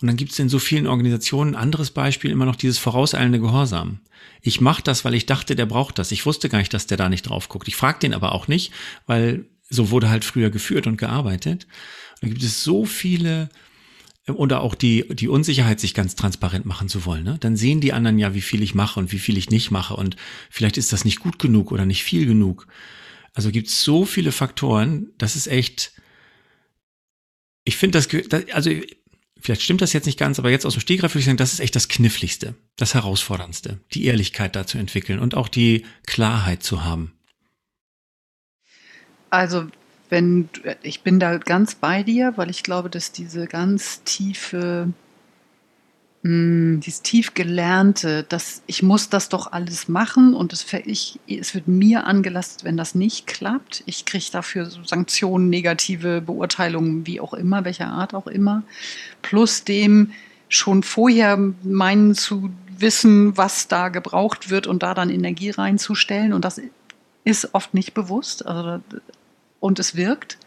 Und 0.00 0.06
dann 0.06 0.16
gibt 0.16 0.32
es 0.32 0.38
in 0.38 0.48
so 0.48 0.60
vielen 0.60 0.86
Organisationen, 0.86 1.56
anderes 1.56 1.90
Beispiel, 1.90 2.30
immer 2.30 2.46
noch 2.46 2.56
dieses 2.56 2.78
vorauseilende 2.78 3.40
Gehorsam. 3.40 4.00
Ich 4.40 4.60
mache 4.60 4.82
das, 4.82 5.04
weil 5.04 5.14
ich 5.14 5.26
dachte, 5.26 5.56
der 5.56 5.66
braucht 5.66 5.98
das. 5.98 6.12
Ich 6.12 6.24
wusste 6.24 6.48
gar 6.48 6.58
nicht, 6.58 6.72
dass 6.72 6.86
der 6.86 6.96
da 6.96 7.08
nicht 7.08 7.22
drauf 7.22 7.48
guckt. 7.48 7.68
Ich 7.68 7.76
frage 7.76 7.98
den 7.98 8.14
aber 8.14 8.32
auch 8.32 8.48
nicht, 8.48 8.72
weil 9.06 9.46
so 9.68 9.90
wurde 9.90 10.08
halt 10.08 10.24
früher 10.24 10.50
geführt 10.50 10.86
und 10.86 10.96
gearbeitet. 10.96 11.66
Und 12.20 12.22
da 12.22 12.28
gibt 12.28 12.42
es 12.42 12.62
so 12.62 12.84
viele 12.84 13.48
oder 14.28 14.60
auch 14.60 14.74
die, 14.74 15.06
die 15.10 15.28
Unsicherheit, 15.28 15.80
sich 15.80 15.94
ganz 15.94 16.14
transparent 16.14 16.64
machen 16.64 16.88
zu 16.88 17.04
wollen. 17.04 17.24
Ne? 17.24 17.38
Dann 17.40 17.56
sehen 17.56 17.80
die 17.80 17.92
anderen 17.92 18.18
ja, 18.18 18.34
wie 18.34 18.40
viel 18.40 18.62
ich 18.62 18.74
mache 18.74 19.00
und 19.00 19.10
wie 19.10 19.18
viel 19.18 19.36
ich 19.36 19.50
nicht 19.50 19.70
mache. 19.70 19.94
Und 19.94 20.16
vielleicht 20.48 20.78
ist 20.78 20.92
das 20.92 21.04
nicht 21.04 21.18
gut 21.18 21.38
genug 21.38 21.72
oder 21.72 21.86
nicht 21.86 22.04
viel 22.04 22.26
genug. 22.26 22.68
Also 23.34 23.50
gibt 23.50 23.68
es 23.68 23.82
so 23.82 24.04
viele 24.04 24.30
Faktoren, 24.30 25.10
das 25.18 25.36
ist 25.36 25.46
echt, 25.48 25.92
ich 27.64 27.76
finde 27.76 27.98
das, 27.98 28.08
also 28.52 28.70
vielleicht 29.40 29.62
stimmt 29.62 29.80
das 29.80 29.92
jetzt 29.92 30.06
nicht 30.06 30.18
ganz, 30.18 30.38
aber 30.38 30.50
jetzt 30.50 30.66
aus 30.66 30.74
dem 30.74 30.80
Stegreif 30.80 31.12
würde 31.12 31.20
ich 31.20 31.24
sagen, 31.24 31.38
das 31.38 31.54
ist 31.54 31.60
echt 31.60 31.74
das 31.74 31.88
Kniffligste, 31.88 32.54
das 32.76 32.94
Herausforderndste, 32.94 33.80
die 33.92 34.04
Ehrlichkeit 34.04 34.54
da 34.54 34.66
zu 34.66 34.78
entwickeln 34.78 35.18
und 35.18 35.34
auch 35.34 35.48
die 35.48 35.84
Klarheit 36.06 36.62
zu 36.62 36.84
haben. 36.84 37.12
Also 39.30 39.68
wenn 40.12 40.50
ich 40.82 41.02
bin 41.02 41.18
da 41.18 41.38
ganz 41.38 41.74
bei 41.74 42.02
dir, 42.02 42.34
weil 42.36 42.50
ich 42.50 42.62
glaube, 42.62 42.90
dass 42.90 43.12
diese 43.12 43.46
ganz 43.46 44.02
tiefe, 44.04 44.88
mh, 46.22 46.30
hm, 46.30 46.80
dieses 46.80 47.00
tief 47.00 47.32
gelernte, 47.32 48.22
dass 48.28 48.62
ich 48.66 48.82
muss 48.82 49.08
das 49.08 49.30
doch 49.30 49.52
alles 49.52 49.88
machen 49.88 50.34
und 50.34 50.52
es, 50.52 50.66
ich, 50.84 51.18
es 51.26 51.54
wird 51.54 51.66
mir 51.66 52.06
angelastet, 52.06 52.62
wenn 52.62 52.76
das 52.76 52.94
nicht 52.94 53.26
klappt. 53.26 53.82
Ich 53.86 54.04
kriege 54.04 54.26
dafür 54.30 54.66
so 54.66 54.84
Sanktionen, 54.84 55.48
negative 55.48 56.20
Beurteilungen, 56.20 57.06
wie 57.06 57.18
auch 57.18 57.32
immer, 57.32 57.64
welcher 57.64 57.88
Art 57.88 58.12
auch 58.12 58.26
immer, 58.26 58.64
plus 59.22 59.64
dem 59.64 60.12
schon 60.50 60.82
vorher 60.82 61.38
meinen 61.62 62.14
zu 62.14 62.50
wissen, 62.68 63.38
was 63.38 63.66
da 63.66 63.88
gebraucht 63.88 64.50
wird 64.50 64.66
und 64.66 64.82
da 64.82 64.92
dann 64.92 65.08
Energie 65.08 65.50
reinzustellen 65.50 66.34
und 66.34 66.44
das 66.44 66.60
ist 67.24 67.54
oft 67.54 67.72
nicht 67.72 67.94
bewusst. 67.94 68.44
Also 68.44 68.82
und 69.62 69.78
es 69.78 69.94
wirkt. 69.94 70.38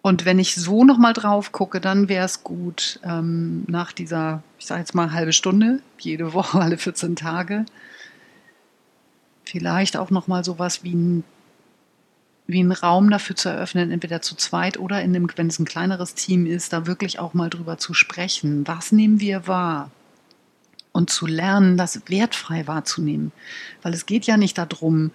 Und 0.00 0.24
wenn 0.24 0.38
ich 0.38 0.54
so 0.54 0.84
nochmal 0.84 1.12
drauf 1.12 1.52
gucke, 1.52 1.80
dann 1.80 2.08
wäre 2.08 2.24
es 2.24 2.42
gut, 2.42 2.98
ähm, 3.04 3.64
nach 3.68 3.92
dieser, 3.92 4.42
ich 4.58 4.66
sage 4.66 4.80
jetzt 4.80 4.94
mal, 4.94 5.12
halbe 5.12 5.32
Stunde, 5.32 5.80
jede 5.98 6.32
Woche, 6.32 6.58
alle 6.60 6.78
14 6.78 7.16
Tage, 7.16 7.66
vielleicht 9.44 9.96
auch 9.96 10.10
nochmal 10.10 10.44
sowas 10.44 10.82
wie 10.82 10.94
ein, 10.94 11.24
wie 12.46 12.62
ein 12.62 12.72
Raum 12.72 13.10
dafür 13.10 13.36
zu 13.36 13.48
eröffnen, 13.48 13.90
entweder 13.90 14.22
zu 14.22 14.34
zweit 14.36 14.78
oder 14.78 15.02
in 15.02 15.12
dem, 15.12 15.28
wenn 15.36 15.48
es 15.48 15.58
ein 15.58 15.64
kleineres 15.64 16.14
Team 16.14 16.46
ist, 16.46 16.72
da 16.72 16.86
wirklich 16.86 17.18
auch 17.18 17.34
mal 17.34 17.50
drüber 17.50 17.78
zu 17.78 17.92
sprechen. 17.94 18.66
Was 18.66 18.92
nehmen 18.92 19.20
wir 19.20 19.46
wahr? 19.46 19.90
Und 20.92 21.10
zu 21.10 21.26
lernen, 21.26 21.76
das 21.76 22.02
wertfrei 22.08 22.66
wahrzunehmen. 22.66 23.32
Weil 23.82 23.94
es 23.94 24.06
geht 24.06 24.26
ja 24.26 24.36
nicht 24.36 24.58
darum, 24.58 25.10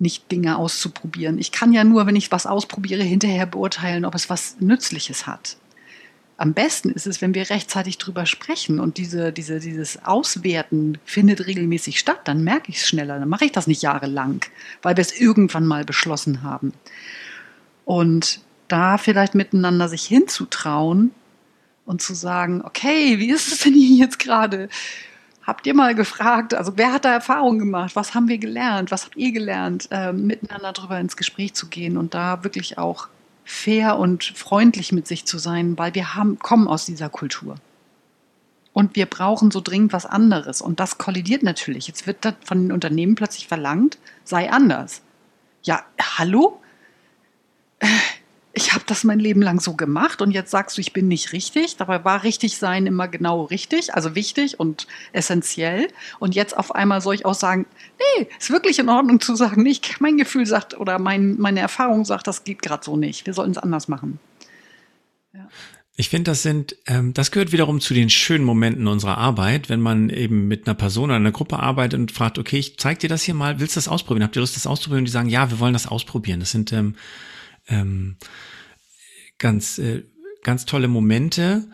nicht 0.00 0.30
Dinge 0.32 0.56
auszuprobieren. 0.56 1.38
Ich 1.38 1.52
kann 1.52 1.72
ja 1.72 1.84
nur, 1.84 2.06
wenn 2.06 2.16
ich 2.16 2.32
was 2.32 2.46
ausprobiere, 2.46 3.02
hinterher 3.02 3.46
beurteilen, 3.46 4.04
ob 4.04 4.14
es 4.14 4.30
was 4.30 4.56
Nützliches 4.60 5.26
hat. 5.26 5.56
Am 6.36 6.54
besten 6.54 6.90
ist 6.90 7.06
es, 7.06 7.20
wenn 7.20 7.34
wir 7.34 7.50
rechtzeitig 7.50 7.98
drüber 7.98 8.24
sprechen 8.24 8.80
und 8.80 8.96
diese, 8.96 9.30
diese, 9.30 9.60
dieses 9.60 10.02
Auswerten 10.06 10.96
findet 11.04 11.46
regelmäßig 11.46 11.98
statt, 11.98 12.20
dann 12.24 12.42
merke 12.42 12.70
ich 12.70 12.78
es 12.78 12.88
schneller. 12.88 13.18
Dann 13.18 13.28
mache 13.28 13.44
ich 13.44 13.52
das 13.52 13.66
nicht 13.66 13.82
jahrelang, 13.82 14.40
weil 14.80 14.96
wir 14.96 15.02
es 15.02 15.20
irgendwann 15.20 15.66
mal 15.66 15.84
beschlossen 15.84 16.42
haben. 16.42 16.72
Und 17.84 18.40
da 18.68 18.96
vielleicht 18.96 19.34
miteinander 19.34 19.88
sich 19.88 20.04
hinzutrauen 20.04 21.10
und 21.84 22.00
zu 22.00 22.14
sagen, 22.14 22.62
okay, 22.64 23.18
wie 23.18 23.30
ist 23.30 23.52
es 23.52 23.60
denn 23.60 23.74
hier 23.74 23.96
jetzt 23.96 24.18
gerade? 24.18 24.70
Habt 25.50 25.66
ihr 25.66 25.74
mal 25.74 25.96
gefragt, 25.96 26.54
also 26.54 26.74
wer 26.76 26.92
hat 26.92 27.04
da 27.04 27.12
Erfahrung 27.12 27.58
gemacht? 27.58 27.96
Was 27.96 28.14
haben 28.14 28.28
wir 28.28 28.38
gelernt? 28.38 28.92
Was 28.92 29.06
habt 29.06 29.16
ihr 29.16 29.32
gelernt? 29.32 29.88
Äh, 29.90 30.12
miteinander 30.12 30.72
darüber 30.72 31.00
ins 31.00 31.16
Gespräch 31.16 31.54
zu 31.54 31.66
gehen 31.66 31.96
und 31.96 32.14
da 32.14 32.44
wirklich 32.44 32.78
auch 32.78 33.08
fair 33.44 33.98
und 33.98 34.22
freundlich 34.22 34.92
mit 34.92 35.08
sich 35.08 35.26
zu 35.26 35.38
sein, 35.38 35.76
weil 35.76 35.92
wir 35.96 36.14
haben, 36.14 36.38
kommen 36.38 36.68
aus 36.68 36.86
dieser 36.86 37.08
Kultur. 37.08 37.56
Und 38.72 38.94
wir 38.94 39.06
brauchen 39.06 39.50
so 39.50 39.60
dringend 39.60 39.92
was 39.92 40.06
anderes. 40.06 40.62
Und 40.62 40.78
das 40.78 40.98
kollidiert 40.98 41.42
natürlich. 41.42 41.88
Jetzt 41.88 42.06
wird 42.06 42.24
das 42.24 42.34
von 42.44 42.68
den 42.68 42.70
Unternehmen 42.70 43.16
plötzlich 43.16 43.48
verlangt, 43.48 43.98
sei 44.22 44.52
anders. 44.52 45.02
Ja, 45.64 45.82
hallo? 46.16 46.60
Ich 48.60 48.74
habe 48.74 48.84
das 48.86 49.04
mein 49.04 49.18
Leben 49.18 49.40
lang 49.40 49.58
so 49.58 49.74
gemacht 49.74 50.20
und 50.20 50.32
jetzt 50.32 50.50
sagst 50.50 50.76
du, 50.76 50.82
ich 50.82 50.92
bin 50.92 51.08
nicht 51.08 51.32
richtig. 51.32 51.78
Dabei 51.78 52.04
war 52.04 52.24
richtig 52.24 52.58
sein 52.58 52.86
immer 52.86 53.08
genau 53.08 53.44
richtig, 53.44 53.94
also 53.94 54.14
wichtig 54.14 54.60
und 54.60 54.86
essentiell. 55.14 55.88
Und 56.18 56.34
jetzt 56.34 56.54
auf 56.54 56.74
einmal 56.74 57.00
soll 57.00 57.14
ich 57.14 57.24
auch 57.24 57.34
sagen, 57.34 57.64
nee, 58.18 58.28
ist 58.38 58.50
wirklich 58.50 58.78
in 58.78 58.90
Ordnung 58.90 59.18
zu 59.18 59.34
sagen, 59.34 59.62
nicht 59.62 60.02
mein 60.02 60.18
Gefühl 60.18 60.44
sagt 60.44 60.78
oder 60.78 60.98
mein, 60.98 61.40
meine 61.40 61.60
Erfahrung 61.60 62.04
sagt, 62.04 62.26
das 62.26 62.44
geht 62.44 62.60
gerade 62.60 62.84
so 62.84 62.98
nicht. 62.98 63.24
Wir 63.24 63.32
sollten 63.32 63.52
es 63.52 63.56
anders 63.56 63.88
machen. 63.88 64.20
Ja. 65.32 65.48
Ich 65.96 66.10
finde, 66.10 66.30
das 66.30 66.42
sind, 66.42 66.76
ähm, 66.86 67.14
das 67.14 67.30
gehört 67.30 67.52
wiederum 67.52 67.80
zu 67.80 67.94
den 67.94 68.10
schönen 68.10 68.44
Momenten 68.44 68.88
unserer 68.88 69.16
Arbeit, 69.16 69.70
wenn 69.70 69.80
man 69.80 70.10
eben 70.10 70.48
mit 70.48 70.66
einer 70.66 70.74
Person 70.74 71.04
oder 71.04 71.16
einer 71.16 71.32
Gruppe 71.32 71.60
arbeitet 71.60 71.98
und 71.98 72.12
fragt, 72.12 72.38
okay, 72.38 72.58
ich 72.58 72.76
zeig 72.76 72.98
dir 72.98 73.08
das 73.08 73.22
hier 73.22 73.34
mal, 73.34 73.58
willst 73.58 73.76
du 73.76 73.78
das 73.78 73.88
ausprobieren? 73.88 74.24
Habt 74.24 74.36
ihr 74.36 74.40
Lust, 74.40 74.56
das 74.56 74.66
auszuprobieren? 74.66 75.00
Und 75.04 75.08
die 75.08 75.12
sagen, 75.12 75.30
ja, 75.30 75.50
wir 75.50 75.60
wollen 75.60 75.72
das 75.72 75.86
ausprobieren. 75.86 76.40
Das 76.40 76.50
sind 76.50 76.74
ähm, 76.74 76.94
ähm, 77.70 78.16
ganz, 79.38 79.78
äh, 79.78 80.02
ganz 80.42 80.66
tolle 80.66 80.88
Momente. 80.88 81.68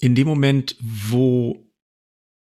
In 0.00 0.14
dem 0.14 0.28
Moment, 0.28 0.76
wo 0.80 1.64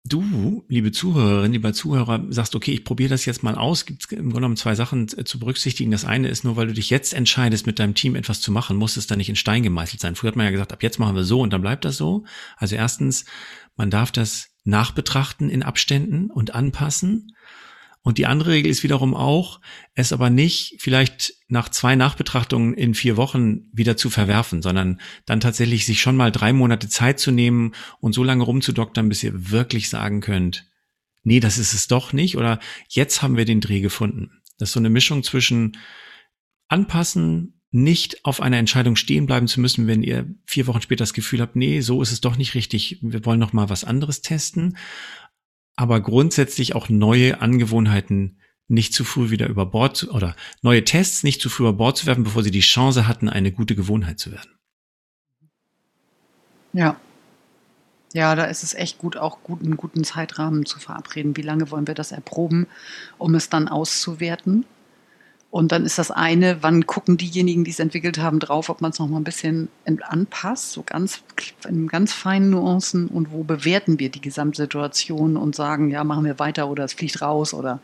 du, 0.07 0.63
liebe 0.67 0.91
Zuhörerin, 0.91 1.51
lieber 1.51 1.73
Zuhörer, 1.73 2.25
sagst, 2.29 2.55
okay, 2.55 2.71
ich 2.71 2.85
probiere 2.85 3.09
das 3.09 3.25
jetzt 3.25 3.43
mal 3.43 3.55
aus, 3.55 3.85
gibt 3.85 4.05
es 4.05 4.11
im 4.11 4.17
Grunde 4.17 4.35
genommen 4.35 4.57
zwei 4.57 4.75
Sachen 4.75 5.07
zu 5.07 5.39
berücksichtigen. 5.39 5.91
Das 5.91 6.05
eine 6.05 6.29
ist 6.29 6.43
nur, 6.43 6.55
weil 6.55 6.67
du 6.67 6.73
dich 6.73 6.89
jetzt 6.89 7.13
entscheidest, 7.13 7.65
mit 7.67 7.79
deinem 7.79 7.93
Team 7.93 8.15
etwas 8.15 8.41
zu 8.41 8.51
machen, 8.51 8.77
muss 8.77 8.97
es 8.97 9.07
da 9.07 9.15
nicht 9.15 9.29
in 9.29 9.35
Stein 9.35 9.63
gemeißelt 9.63 9.99
sein. 9.99 10.15
Früher 10.15 10.29
hat 10.29 10.35
man 10.35 10.45
ja 10.45 10.51
gesagt, 10.51 10.73
ab 10.73 10.83
jetzt 10.83 10.99
machen 10.99 11.15
wir 11.15 11.23
so 11.23 11.41
und 11.41 11.51
dann 11.51 11.61
bleibt 11.61 11.85
das 11.85 11.97
so. 11.97 12.23
Also 12.55 12.75
erstens, 12.75 13.25
man 13.75 13.89
darf 13.89 14.11
das 14.11 14.49
nachbetrachten 14.63 15.49
in 15.49 15.63
Abständen 15.63 16.29
und 16.29 16.53
anpassen. 16.55 17.33
Und 18.07 18.17
die 18.17 18.25
andere 18.25 18.51
Regel 18.51 18.71
ist 18.71 18.83
wiederum 18.83 19.13
auch, 19.13 19.59
es 19.93 20.13
aber 20.13 20.29
nicht 20.29 20.77
vielleicht 20.79 21.33
nach 21.49 21.67
zwei 21.67 21.97
Nachbetrachtungen 21.97 22.73
in 22.73 22.93
vier 22.93 23.17
Wochen 23.17 23.65
wieder 23.73 23.97
zu 23.97 24.09
verwerfen, 24.09 24.61
sondern 24.61 25.01
dann 25.25 25.41
tatsächlich 25.41 25.85
sich 25.85 25.99
schon 25.99 26.15
mal 26.15 26.31
drei 26.31 26.53
Monate 26.53 26.87
Zeit 26.87 27.19
zu 27.19 27.31
nehmen 27.31 27.73
und 27.99 28.13
so 28.13 28.23
lange 28.23 28.45
rumzudoktern, 28.45 29.09
bis 29.09 29.23
ihr 29.23 29.51
wirklich 29.51 29.89
sagen 29.89 30.21
könnt, 30.21 30.67
nee, 31.23 31.41
das 31.41 31.57
ist 31.57 31.73
es 31.73 31.89
doch 31.89 32.13
nicht 32.13 32.37
oder 32.37 32.59
jetzt 32.87 33.21
haben 33.21 33.35
wir 33.35 33.43
den 33.43 33.59
Dreh 33.59 33.81
gefunden. 33.81 34.31
Das 34.57 34.69
ist 34.69 34.73
so 34.73 34.79
eine 34.79 34.89
Mischung 34.89 35.21
zwischen 35.21 35.75
anpassen, 36.69 37.59
nicht 37.71 38.23
auf 38.23 38.39
einer 38.39 38.57
Entscheidung 38.57 38.95
stehen 38.95 39.25
bleiben 39.25 39.49
zu 39.49 39.59
müssen, 39.59 39.85
wenn 39.85 40.01
ihr 40.01 40.33
vier 40.45 40.67
Wochen 40.67 40.81
später 40.81 41.01
das 41.01 41.13
Gefühl 41.13 41.41
habt, 41.41 41.57
nee, 41.57 41.81
so 41.81 42.01
ist 42.01 42.13
es 42.13 42.21
doch 42.21 42.37
nicht 42.37 42.55
richtig, 42.55 42.99
wir 43.01 43.25
wollen 43.25 43.41
noch 43.41 43.51
mal 43.51 43.67
was 43.67 43.83
anderes 43.83 44.21
testen 44.21 44.77
aber 45.77 46.01
grundsätzlich 46.01 46.75
auch 46.75 46.89
neue 46.89 47.39
Angewohnheiten 47.39 48.41
nicht 48.67 48.93
zu 48.93 49.05
früh 49.05 49.29
wieder 49.29 49.47
über 49.47 49.65
Bord 49.65 49.95
zu, 49.95 50.11
oder 50.11 50.35
neue 50.61 50.83
Tests 50.83 51.23
nicht 51.23 51.39
zu 51.39 51.49
früh 51.49 51.63
über 51.63 51.73
Bord 51.73 51.95
zu 51.97 52.05
werfen, 52.05 52.25
bevor 52.25 52.43
sie 52.43 52.51
die 52.51 52.59
Chance 52.59 53.07
hatten, 53.07 53.29
eine 53.29 53.53
gute 53.53 53.75
Gewohnheit 53.75 54.19
zu 54.19 54.31
werden. 54.31 54.51
Ja. 56.73 56.99
Ja, 58.13 58.35
da 58.35 58.45
ist 58.45 58.63
es 58.63 58.73
echt 58.73 58.97
gut, 58.97 59.17
auch 59.17 59.43
gut, 59.43 59.61
einen 59.61 59.77
guten 59.77 60.03
Zeitrahmen 60.03 60.65
zu 60.65 60.79
verabreden. 60.79 61.37
Wie 61.37 61.41
lange 61.41 61.69
wollen 61.71 61.87
wir 61.87 61.93
das 61.93 62.11
erproben, 62.11 62.67
um 63.17 63.35
es 63.35 63.49
dann 63.49 63.67
auszuwerten? 63.67 64.65
Und 65.49 65.71
dann 65.71 65.85
ist 65.85 65.97
das 65.97 66.11
eine, 66.11 66.61
wann 66.61 66.85
gucken 66.85 67.17
diejenigen, 67.17 67.63
die 67.63 67.71
es 67.71 67.79
entwickelt 67.79 68.17
haben, 68.17 68.39
drauf, 68.39 68.69
ob 68.69 68.81
man 68.81 68.91
es 68.91 68.99
noch 68.99 69.07
mal 69.07 69.17
ein 69.17 69.23
bisschen 69.23 69.69
anpasst, 69.85 70.73
so 70.73 70.83
ganz 70.83 71.23
in 71.67 71.87
ganz 71.87 72.11
feinen 72.11 72.49
Nuancen 72.49 73.07
und 73.07 73.31
wo 73.31 73.43
bewerten 73.43 73.97
wir 73.97 74.09
die 74.09 74.21
Gesamtsituation 74.21 75.37
und 75.37 75.55
sagen, 75.55 75.89
ja, 75.89 76.03
machen 76.03 76.25
wir 76.25 76.37
weiter 76.37 76.69
oder 76.69 76.83
es 76.83 76.93
fliegt 76.93 77.21
raus 77.21 77.53
oder 77.53 77.81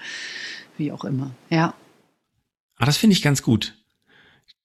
wie 0.77 0.91
auch 0.91 1.05
immer. 1.05 1.31
Ja. 1.49 1.73
Ah, 2.77 2.85
das 2.85 2.97
finde 2.97 3.15
ich 3.15 3.21
ganz 3.21 3.41
gut. 3.41 3.75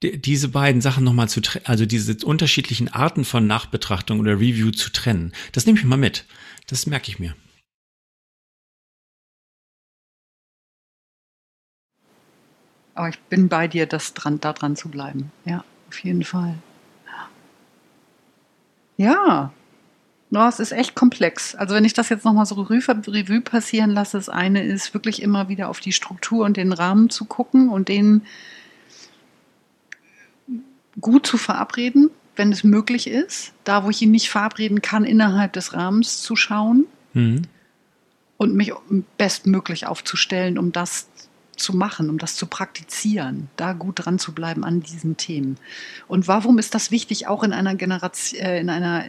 Diese 0.03 0.49
beiden 0.49 0.81
Sachen 0.81 1.05
nochmal 1.05 1.29
zu 1.29 1.41
trennen, 1.41 1.67
also 1.67 1.87
diese 1.87 2.17
unterschiedlichen 2.25 2.89
Arten 2.89 3.25
von 3.25 3.47
Nachbetrachtung 3.47 4.19
oder 4.21 4.35
Review 4.35 4.71
zu 4.71 4.91
trennen. 4.91 5.33
Das 5.53 5.67
nehme 5.67 5.79
ich 5.79 5.85
mal 5.85 5.97
mit. 5.97 6.25
Das 6.67 6.87
merke 6.87 7.11
ich 7.11 7.19
mir. 7.19 7.35
Aber 12.99 13.11
ich 13.11 13.21
bin 13.21 13.49
bei 13.49 13.69
dir, 13.69 13.87
das 13.87 14.13
dran, 14.13 14.41
da 14.41 14.53
dran 14.53 14.75
zu 14.75 14.89
bleiben. 14.89 15.31
Ja, 15.45 15.63
auf 15.89 16.01
jeden 16.01 16.25
Fall. 16.25 16.55
Ja, 18.97 19.53
no, 20.31 20.49
es 20.49 20.59
ist 20.59 20.73
echt 20.73 20.97
komplex. 20.97 21.55
Also 21.55 21.77
wenn 21.77 21.85
ich 21.85 21.93
das 21.93 22.09
jetzt 22.09 22.25
nochmal 22.25 22.45
so 22.45 22.61
Revue 22.61 23.41
passieren 23.41 23.91
lasse, 23.91 24.17
das 24.17 24.29
eine 24.29 24.65
ist 24.65 24.95
wirklich 24.95 25.23
immer 25.23 25.49
wieder 25.49 25.69
auf 25.69 25.79
die 25.79 25.93
Struktur 25.93 26.45
und 26.45 26.57
den 26.57 26.73
Rahmen 26.73 27.09
zu 27.09 27.25
gucken 27.25 27.69
und 27.69 27.89
den 27.89 28.23
gut 31.01 31.25
zu 31.25 31.39
verabreden, 31.39 32.11
wenn 32.35 32.51
es 32.51 32.65
möglich 32.65 33.07
ist. 33.07 33.53
Da, 33.63 33.85
wo 33.85 33.91
ich 33.91 34.03
ihn 34.03 34.11
nicht 34.11 34.29
verabreden 34.29 34.83
kann, 34.83 35.05
innerhalb 35.05 35.53
des 35.53 35.73
Rahmens 35.73 36.21
zu 36.21 36.35
schauen 36.35 36.87
mhm. 37.13 37.43
und 38.39 38.57
mich 38.57 38.73
bestmöglich 39.19 39.87
aufzustellen, 39.87 40.59
um 40.59 40.73
das 40.73 41.09
zu 41.59 41.77
machen, 41.77 42.11
um 42.11 42.19
das 42.19 42.37
zu 42.37 42.47
praktizieren, 42.47 43.49
da 43.57 43.73
gut 43.73 44.05
dran 44.05 44.19
zu 44.19 44.33
bleiben 44.33 44.65
an 44.65 44.81
diesen 44.81 45.17
Themen. 45.17 45.59
Und 46.07 46.29
warum 46.29 46.59
ist 46.59 46.75
das 46.75 46.91
wichtig, 46.91 47.27
auch 47.27 47.43
in 47.43 47.53
einer 47.53 47.75
Generation, 47.75 48.41
äh, 48.41 48.61
in 48.61 48.71
einer 48.71 49.05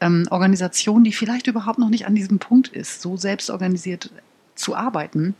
ähm, 0.00 0.26
Organisation, 0.30 1.04
die 1.04 1.12
vielleicht 1.12 1.46
überhaupt 1.46 1.78
noch 1.78 1.88
nicht 1.88 2.06
an 2.06 2.14
diesem 2.14 2.38
Punkt 2.38 2.68
ist, 2.68 3.02
so 3.02 3.16
selbstorganisiert 3.16 4.10
zu 4.54 4.74
arbeiten? 4.74 5.34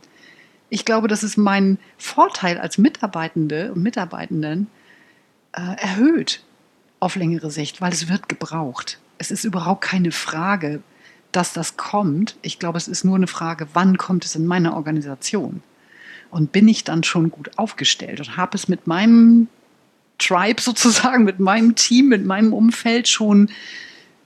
Ich 0.69 0.85
glaube, 0.85 1.07
das 1.07 1.23
ist 1.23 1.37
mein 1.37 1.77
Vorteil 1.97 2.57
als 2.57 2.77
Mitarbeitende 2.77 3.73
und 3.73 3.83
Mitarbeitenden 3.83 4.67
äh, 5.53 5.75
erhöht 5.77 6.43
auf 6.99 7.15
längere 7.15 7.51
Sicht, 7.51 7.81
weil 7.81 7.91
es 7.91 8.09
wird 8.09 8.29
gebraucht. 8.29 8.99
Es 9.17 9.29
ist 9.29 9.43
überhaupt 9.43 9.81
keine 9.81 10.11
Frage, 10.11 10.81
dass 11.31 11.53
das 11.53 11.77
kommt. 11.77 12.37
Ich 12.41 12.59
glaube, 12.59 12.77
es 12.77 12.87
ist 12.87 13.03
nur 13.03 13.15
eine 13.15 13.27
Frage, 13.27 13.67
wann 13.73 13.97
kommt 13.97 14.25
es 14.25 14.35
in 14.35 14.45
meine 14.45 14.73
Organisation? 14.73 15.61
Und 16.33 16.51
bin 16.51 16.67
ich 16.67 16.83
dann 16.83 17.03
schon 17.03 17.29
gut 17.29 17.51
aufgestellt 17.57 18.19
und 18.19 18.37
habe 18.37 18.57
es 18.57 18.67
mit 18.67 18.87
meinem 18.87 19.47
Tribe 20.17 20.61
sozusagen, 20.61 21.23
mit 21.23 21.39
meinem 21.39 21.75
Team, 21.75 22.09
mit 22.09 22.25
meinem 22.25 22.53
Umfeld 22.53 23.07
schon, 23.07 23.49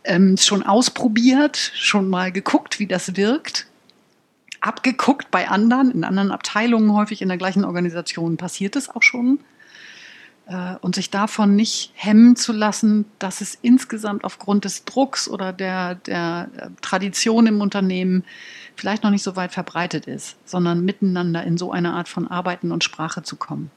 ähm, 0.03 0.37
schon 0.37 0.63
ausprobiert, 0.63 1.71
schon 1.75 2.09
mal 2.09 2.31
geguckt, 2.31 2.79
wie 2.79 2.87
das 2.87 3.15
wirkt, 3.17 3.67
abgeguckt 4.61 5.29
bei 5.31 5.49
anderen, 5.49 5.91
in 5.91 6.03
anderen 6.03 6.31
Abteilungen, 6.31 6.93
häufig 6.93 7.21
in 7.21 7.27
der 7.27 7.37
gleichen 7.37 7.65
Organisation 7.65 8.37
passiert 8.37 8.75
es 8.75 8.89
auch 8.89 9.03
schon. 9.03 9.39
Äh, 10.47 10.75
und 10.79 10.95
sich 10.95 11.09
davon 11.09 11.57
nicht 11.57 11.91
hemmen 11.93 12.37
zu 12.37 12.53
lassen, 12.53 13.05
dass 13.19 13.41
es 13.41 13.57
insgesamt 13.61 14.23
aufgrund 14.23 14.63
des 14.63 14.85
Drucks 14.85 15.27
oder 15.27 15.51
der, 15.51 15.95
der 15.95 16.49
äh, 16.55 16.69
Tradition 16.81 17.47
im 17.47 17.59
Unternehmen 17.59 18.23
vielleicht 18.75 19.03
noch 19.03 19.09
nicht 19.09 19.23
so 19.23 19.35
weit 19.35 19.51
verbreitet 19.51 20.07
ist, 20.07 20.37
sondern 20.45 20.85
miteinander 20.85 21.43
in 21.43 21.57
so 21.57 21.71
eine 21.73 21.93
Art 21.93 22.07
von 22.07 22.27
Arbeiten 22.27 22.71
und 22.71 22.85
Sprache 22.85 23.23
zu 23.23 23.35
kommen. 23.35 23.71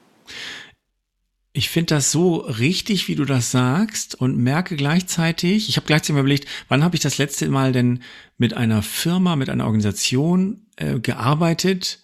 Ich 1.51 1.69
finde 1.69 1.95
das 1.95 2.09
so 2.09 2.37
richtig, 2.37 3.09
wie 3.09 3.15
du 3.15 3.25
das 3.25 3.51
sagst 3.51 4.15
und 4.15 4.37
merke 4.37 4.77
gleichzeitig, 4.77 5.67
ich 5.67 5.75
habe 5.75 5.87
gleichzeitig 5.87 6.17
überlegt, 6.17 6.47
wann 6.69 6.85
habe 6.85 6.95
ich 6.95 7.01
das 7.01 7.17
letzte 7.17 7.49
Mal 7.49 7.73
denn 7.73 8.01
mit 8.37 8.53
einer 8.53 8.81
Firma, 8.81 9.35
mit 9.35 9.49
einer 9.49 9.65
Organisation 9.65 10.67
äh, 10.77 11.01
gearbeitet, 11.01 11.99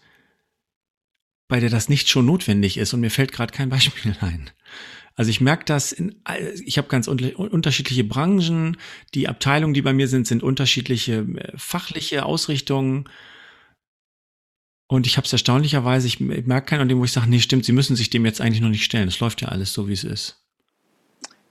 bei 1.47 1.61
der 1.61 1.69
das 1.69 1.87
nicht 1.87 2.09
schon 2.09 2.25
notwendig 2.25 2.77
ist 2.77 2.93
und 2.93 2.99
mir 2.99 3.11
fällt 3.11 3.31
gerade 3.31 3.53
kein 3.53 3.69
Beispiel 3.69 4.13
ein. 4.21 4.51
Also 5.17 5.31
ich 5.31 5.41
merke 5.41 5.65
das, 5.65 5.91
in, 5.91 6.21
ich 6.63 6.77
habe 6.77 6.87
ganz 6.87 7.07
unterschiedliche 7.07 8.03
Branchen, 8.03 8.77
die 9.15 9.27
Abteilungen, 9.27 9.73
die 9.73 9.81
bei 9.81 9.91
mir 9.91 10.07
sind, 10.07 10.27
sind 10.27 10.43
unterschiedliche 10.43 11.25
äh, 11.35 11.57
fachliche 11.57 12.23
Ausrichtungen. 12.23 13.09
Und 14.87 15.07
ich 15.07 15.17
habe 15.17 15.25
es 15.25 15.33
erstaunlicherweise, 15.33 16.07
ich 16.07 16.19
merke 16.19 16.67
keinen 16.67 16.81
an 16.81 16.87
dem, 16.87 16.99
wo 16.99 17.03
ich 17.03 17.11
sage, 17.11 17.29
nee, 17.29 17.39
stimmt, 17.39 17.65
sie 17.65 17.71
müssen 17.71 17.95
sich 17.95 18.11
dem 18.11 18.25
jetzt 18.25 18.39
eigentlich 18.39 18.61
noch 18.61 18.69
nicht 18.69 18.85
stellen. 18.85 19.07
Es 19.07 19.19
läuft 19.19 19.41
ja 19.41 19.49
alles 19.49 19.73
so, 19.73 19.89
wie 19.89 19.93
es 19.93 20.03
ist. 20.03 20.39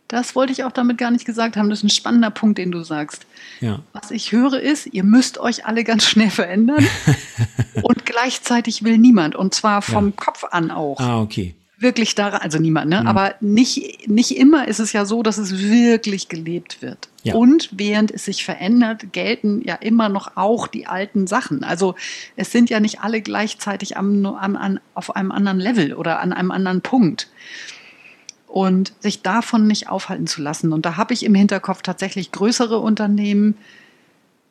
Das 0.07 0.37
wollte 0.37 0.53
ich 0.53 0.63
auch 0.63 0.71
damit 0.71 0.97
gar 0.97 1.11
nicht 1.11 1.25
gesagt 1.25 1.57
haben. 1.57 1.69
Das 1.69 1.81
ist 1.81 1.85
ein 1.85 1.91
spannender 1.91 2.31
Punkt, 2.31 2.59
den 2.59 2.71
du 2.71 2.85
sagst. 2.85 3.27
Ja. 3.61 3.83
Was 3.93 4.13
ich 4.13 4.31
höre 4.31 4.61
ist, 4.61 4.87
ihr 4.87 5.03
müsst 5.03 5.39
euch 5.39 5.67
alle 5.67 5.83
ganz 5.83 6.07
schnell 6.07 6.31
verändern. 6.31 6.87
und 7.83 8.07
gleichzeitig 8.07 8.85
will 8.85 8.97
niemand. 8.97 9.35
Und 9.35 9.55
zwar 9.55 9.83
vom 9.83 10.11
ja. 10.11 10.13
Kopf 10.15 10.45
an 10.45 10.71
auch. 10.71 11.01
Ah, 11.01 11.21
okay. 11.21 11.57
Wirklich 11.79 12.15
daran, 12.15 12.41
also 12.41 12.59
niemand, 12.59 12.89
ne? 12.89 13.03
Mhm. 13.03 13.07
aber 13.07 13.35
nicht, 13.41 14.09
nicht 14.09 14.37
immer 14.37 14.67
ist 14.67 14.79
es 14.79 14.93
ja 14.93 15.05
so, 15.05 15.23
dass 15.23 15.39
es 15.39 15.59
wirklich 15.59 16.29
gelebt 16.29 16.81
wird. 16.81 17.09
Ja. 17.23 17.35
Und 17.35 17.69
während 17.73 18.11
es 18.11 18.25
sich 18.25 18.45
verändert, 18.45 19.13
gelten 19.13 19.61
ja 19.63 19.75
immer 19.75 20.09
noch 20.09 20.37
auch 20.37 20.69
die 20.69 20.87
alten 20.87 21.27
Sachen. 21.27 21.65
Also 21.65 21.95
es 22.37 22.51
sind 22.51 22.71
ja 22.71 22.81
nicht 22.81 23.01
alle 23.01 23.21
gleichzeitig 23.21 23.97
am, 23.97 24.25
am, 24.25 24.57
an, 24.57 24.81
auf 24.95 25.15
einem 25.17 25.33
anderen 25.33 25.59
Level 25.59 25.93
oder 25.95 26.21
an 26.21 26.33
einem 26.33 26.51
anderen 26.51 26.81
Punkt. 26.81 27.29
Und 28.47 28.95
sich 29.01 29.21
davon 29.21 29.67
nicht 29.67 29.91
aufhalten 29.91 30.27
zu 30.27 30.41
lassen. 30.41 30.73
Und 30.73 30.87
da 30.87 30.97
habe 30.97 31.13
ich 31.13 31.25
im 31.25 31.35
Hinterkopf 31.35 31.83
tatsächlich 31.83 32.33
größere 32.33 32.79
Unternehmen, 32.79 33.57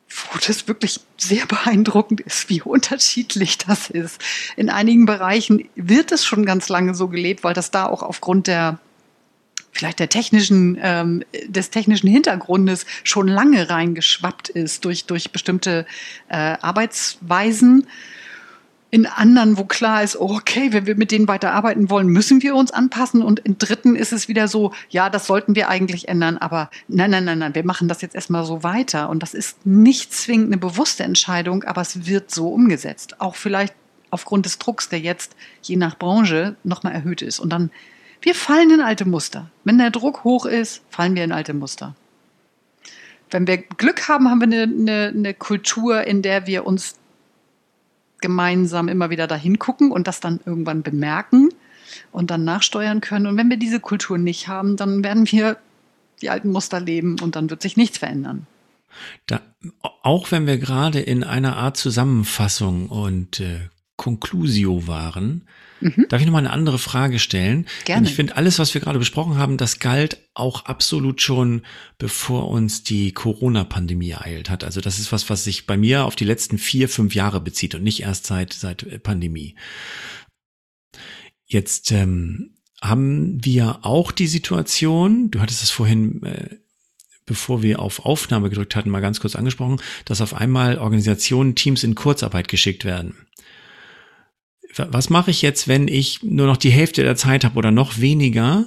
wo 0.08 0.38
das 0.46 0.68
wirklich 0.68 1.00
sehr 1.16 1.46
beeindruckend 1.46 2.20
ist, 2.20 2.48
wie 2.48 2.62
unterschiedlich 2.62 3.58
das 3.58 3.90
ist. 3.90 4.20
In 4.56 4.70
einigen 4.70 5.06
Bereichen 5.06 5.68
wird 5.74 6.12
es 6.12 6.24
schon 6.24 6.46
ganz 6.46 6.68
lange 6.68 6.94
so 6.94 7.08
gelebt, 7.08 7.44
weil 7.44 7.54
das 7.54 7.70
da 7.70 7.86
auch 7.86 8.02
aufgrund 8.02 8.46
der 8.46 8.78
vielleicht 9.72 9.98
der 9.98 10.08
technischen, 10.08 10.78
ähm, 10.80 11.22
des 11.46 11.70
technischen 11.70 12.08
Hintergrundes 12.08 12.86
schon 13.04 13.28
lange 13.28 13.68
reingeschwappt 13.68 14.48
ist 14.48 14.84
durch, 14.84 15.04
durch 15.04 15.32
bestimmte 15.32 15.86
äh, 16.28 16.56
Arbeitsweisen. 16.60 17.86
In 18.96 19.04
anderen, 19.04 19.58
wo 19.58 19.64
klar 19.64 20.02
ist, 20.02 20.18
oh, 20.18 20.36
okay, 20.36 20.72
wenn 20.72 20.86
wir 20.86 20.96
mit 20.96 21.10
denen 21.10 21.28
weiterarbeiten 21.28 21.90
wollen, 21.90 22.06
müssen 22.06 22.40
wir 22.40 22.56
uns 22.56 22.70
anpassen. 22.70 23.20
Und 23.20 23.40
in 23.40 23.58
dritten 23.58 23.94
ist 23.94 24.10
es 24.10 24.26
wieder 24.26 24.48
so, 24.48 24.72
ja, 24.88 25.10
das 25.10 25.26
sollten 25.26 25.54
wir 25.54 25.68
eigentlich 25.68 26.08
ändern, 26.08 26.38
aber 26.38 26.70
nein, 26.88 27.10
nein, 27.10 27.26
nein, 27.26 27.40
nein, 27.40 27.54
wir 27.54 27.62
machen 27.66 27.88
das 27.88 28.00
jetzt 28.00 28.14
erstmal 28.14 28.46
so 28.46 28.62
weiter. 28.62 29.10
Und 29.10 29.22
das 29.22 29.34
ist 29.34 29.66
nicht 29.66 30.14
zwingend 30.14 30.46
eine 30.46 30.56
bewusste 30.56 31.04
Entscheidung, 31.04 31.62
aber 31.64 31.82
es 31.82 32.06
wird 32.06 32.30
so 32.30 32.48
umgesetzt. 32.48 33.20
Auch 33.20 33.34
vielleicht 33.34 33.74
aufgrund 34.08 34.46
des 34.46 34.56
Drucks, 34.56 34.88
der 34.88 35.00
jetzt 35.00 35.36
je 35.60 35.76
nach 35.76 35.98
Branche 35.98 36.56
nochmal 36.64 36.94
erhöht 36.94 37.20
ist. 37.20 37.38
Und 37.38 37.50
dann, 37.50 37.70
wir 38.22 38.34
fallen 38.34 38.70
in 38.70 38.80
alte 38.80 39.04
Muster. 39.04 39.50
Wenn 39.64 39.76
der 39.76 39.90
Druck 39.90 40.24
hoch 40.24 40.46
ist, 40.46 40.80
fallen 40.88 41.14
wir 41.14 41.24
in 41.24 41.32
alte 41.32 41.52
Muster. 41.52 41.94
Wenn 43.30 43.46
wir 43.46 43.58
Glück 43.58 44.08
haben, 44.08 44.30
haben 44.30 44.40
wir 44.40 44.46
eine, 44.46 44.62
eine, 44.62 45.12
eine 45.14 45.34
Kultur, 45.34 46.04
in 46.04 46.22
der 46.22 46.46
wir 46.46 46.64
uns 46.64 46.94
gemeinsam 48.20 48.88
immer 48.88 49.10
wieder 49.10 49.26
dahin 49.26 49.58
gucken 49.58 49.92
und 49.92 50.06
das 50.06 50.20
dann 50.20 50.40
irgendwann 50.44 50.82
bemerken 50.82 51.50
und 52.12 52.30
dann 52.30 52.44
nachsteuern 52.44 53.00
können. 53.00 53.26
Und 53.26 53.36
wenn 53.36 53.50
wir 53.50 53.56
diese 53.56 53.80
Kultur 53.80 54.18
nicht 54.18 54.48
haben, 54.48 54.76
dann 54.76 55.04
werden 55.04 55.30
wir 55.30 55.58
die 56.22 56.30
alten 56.30 56.50
Muster 56.50 56.80
leben 56.80 57.16
und 57.20 57.36
dann 57.36 57.50
wird 57.50 57.62
sich 57.62 57.76
nichts 57.76 57.98
verändern. 57.98 58.46
Da, 59.26 59.40
auch 59.82 60.30
wenn 60.30 60.46
wir 60.46 60.58
gerade 60.58 61.00
in 61.00 61.22
einer 61.22 61.56
Art 61.56 61.76
Zusammenfassung 61.76 62.88
und 62.88 63.40
äh, 63.40 63.68
Conclusio 63.96 64.86
waren, 64.86 65.46
mhm. 65.80 66.06
darf 66.08 66.20
ich 66.20 66.26
nochmal 66.26 66.44
eine 66.44 66.52
andere 66.52 66.78
Frage 66.78 67.18
stellen? 67.18 67.66
Gerne. 67.84 68.02
Denn 68.02 68.10
ich 68.10 68.16
finde, 68.16 68.36
alles, 68.36 68.58
was 68.58 68.74
wir 68.74 68.80
gerade 68.80 68.98
besprochen 68.98 69.38
haben, 69.38 69.56
das 69.56 69.78
galt 69.78 70.18
auch 70.34 70.64
absolut 70.66 71.20
schon, 71.20 71.62
bevor 71.98 72.48
uns 72.48 72.82
die 72.82 73.12
Corona-Pandemie 73.12 74.10
ereilt 74.10 74.50
hat. 74.50 74.64
Also 74.64 74.80
das 74.80 74.98
ist 74.98 75.12
was, 75.12 75.30
was 75.30 75.44
sich 75.44 75.66
bei 75.66 75.76
mir 75.76 76.04
auf 76.04 76.16
die 76.16 76.24
letzten 76.24 76.58
vier, 76.58 76.88
fünf 76.88 77.14
Jahre 77.14 77.40
bezieht 77.40 77.74
und 77.74 77.82
nicht 77.82 78.02
erst 78.02 78.26
seit, 78.26 78.52
seit 78.52 78.82
äh, 78.84 78.98
Pandemie. 78.98 79.54
Jetzt 81.46 81.92
ähm, 81.92 82.56
haben 82.82 83.44
wir 83.44 83.80
auch 83.82 84.12
die 84.12 84.26
Situation, 84.26 85.30
du 85.30 85.40
hattest 85.40 85.62
es 85.62 85.70
vorhin 85.70 86.22
äh, 86.24 86.56
bevor 87.26 87.62
wir 87.62 87.80
auf 87.80 88.06
Aufnahme 88.06 88.48
gedrückt 88.48 88.76
hatten, 88.76 88.88
mal 88.88 89.00
ganz 89.00 89.20
kurz 89.20 89.36
angesprochen, 89.36 89.80
dass 90.04 90.20
auf 90.20 90.32
einmal 90.32 90.78
Organisationen, 90.78 91.56
Teams 91.56 91.82
in 91.82 91.96
Kurzarbeit 91.96 92.48
geschickt 92.48 92.84
werden. 92.84 93.26
Was 94.76 95.10
mache 95.10 95.30
ich 95.30 95.42
jetzt, 95.42 95.68
wenn 95.68 95.88
ich 95.88 96.22
nur 96.22 96.46
noch 96.46 96.56
die 96.56 96.70
Hälfte 96.70 97.02
der 97.02 97.16
Zeit 97.16 97.44
habe 97.44 97.56
oder 97.56 97.70
noch 97.70 97.98
weniger 97.98 98.66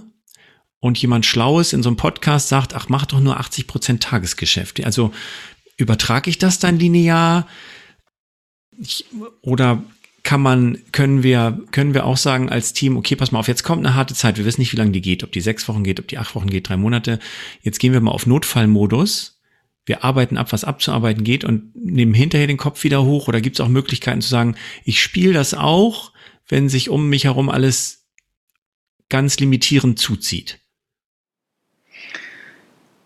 und 0.80 0.98
jemand 0.98 1.26
Schlaues 1.26 1.74
in 1.74 1.84
so 1.84 1.89
einem 1.89 1.98
Podcast 1.98 2.50
sagt, 2.50 2.74
ach, 2.74 2.89
mach 2.89 3.06
doch 3.06 3.19
nur 3.19 3.39
80 3.39 3.67
Prozent 3.67 4.04
Tagesgeschäft. 4.04 4.84
Also 4.84 5.12
übertrage 5.78 6.30
ich 6.30 6.38
das 6.38 6.60
dann 6.60 6.80
linear? 6.80 7.48
Ich, 8.80 9.06
oder 9.41 9.84
kann 10.24 10.41
man, 10.41 10.78
können 10.91 11.24
wir, 11.24 11.60
können 11.72 11.93
wir 11.93 12.06
auch 12.06 12.17
sagen 12.17 12.50
als 12.50 12.74
Team, 12.74 12.98
okay, 12.98 13.15
pass 13.15 13.32
mal 13.32 13.39
auf, 13.39 13.48
jetzt 13.48 13.63
kommt 13.63 13.86
eine 13.86 13.95
harte 13.95 14.13
Zeit. 14.13 14.38
Wir 14.38 14.45
wissen 14.45 14.62
nicht, 14.62 14.72
wie 14.74 14.78
lange 14.78 14.91
die 14.91 15.02
geht, 15.02 15.24
ob 15.24 15.32
die 15.32 15.41
sechs 15.41 15.67
Wochen 15.67 15.84
geht, 15.84 16.00
ob 16.00 16.08
die 16.08 16.17
acht 16.17 16.36
Wochen 16.36 16.50
geht, 16.50 16.69
drei 16.69 16.78
Monate. 16.78 17.19
Jetzt 17.62 17.80
gehen 17.80 17.93
wir 17.93 18.02
mal 18.02 18.12
auf 18.12 18.26
Notfallmodus. 18.26 19.38
Wir 19.89 20.04
arbeiten 20.04 20.38
ab, 20.38 20.52
was 20.52 20.65
abzuarbeiten 20.65 21.23
geht 21.23 21.43
und 21.43 21.75
nehmen 21.75 22.13
hinterher 22.13 22.45
den 22.45 22.58
Kopf 22.58 22.84
wieder 22.84 23.04
hoch. 23.04 23.28
Oder 23.28 23.41
gibt 23.41 23.56
es 23.56 23.65
auch 23.65 23.69
Möglichkeiten 23.69 24.21
zu 24.21 24.30
sagen, 24.30 24.56
ich 24.86 25.02
spiele 25.02 25.34
das 25.34 25.56
auch, 25.56 26.13
wenn 26.47 26.69
sich 26.69 26.91
um 26.91 27.10
mich 27.10 27.23
herum 27.23 27.49
alles 27.49 28.06
ganz 29.10 29.39
limitierend 29.39 29.97
zuzieht? 29.97 30.60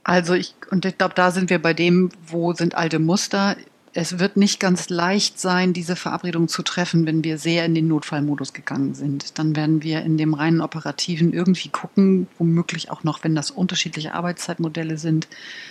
Also 0.03 0.33
ich, 0.33 0.55
und 0.71 0.83
ich 0.83 0.97
glaube, 0.97 1.13
da 1.15 1.31
sind 1.31 1.49
wir 1.49 1.61
bei 1.61 1.73
dem, 1.73 2.09
wo 2.27 2.51
sind 2.51 2.75
alte 2.75 2.99
Muster 2.99 3.55
es 3.95 4.17
wird 4.17 4.37
nicht 4.37 4.59
ganz 4.59 4.89
leicht 4.89 5.39
sein, 5.39 5.71
diese 5.71 5.95
Verabredung 5.95 6.47
zu 6.47 6.63
treffen, 6.63 7.05
wenn 7.05 7.23
wir 7.23 7.37
sehr 7.37 7.63
in 7.63 7.75
den 7.75 7.87
Notfallmodus 7.87 8.53
gegangen 8.53 8.95
sind. 8.95 9.37
Dann 9.37 9.55
werden 9.55 9.83
wir 9.83 10.01
in 10.01 10.17
dem 10.17 10.33
reinen 10.33 10.61
operativen 10.61 11.31
irgendwie 11.31 11.69
gucken, 11.69 12.27
womöglich 12.39 12.89
auch 12.89 13.03
noch, 13.03 13.23
wenn 13.23 13.35
das 13.35 13.51
unterschiedliche 13.51 14.15
Arbeitszeitmodelle 14.15 14.97
sind, 14.97 15.27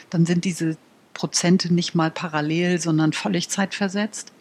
dann 0.08 0.24
sind 0.24 0.44
diese 0.44 0.76
Prozente 1.14 1.72
nicht 1.72 1.94
mal 1.94 2.10
parallel, 2.10 2.80
sondern 2.80 3.12
völlig 3.12 3.48
zeitversetzt. 3.48 4.32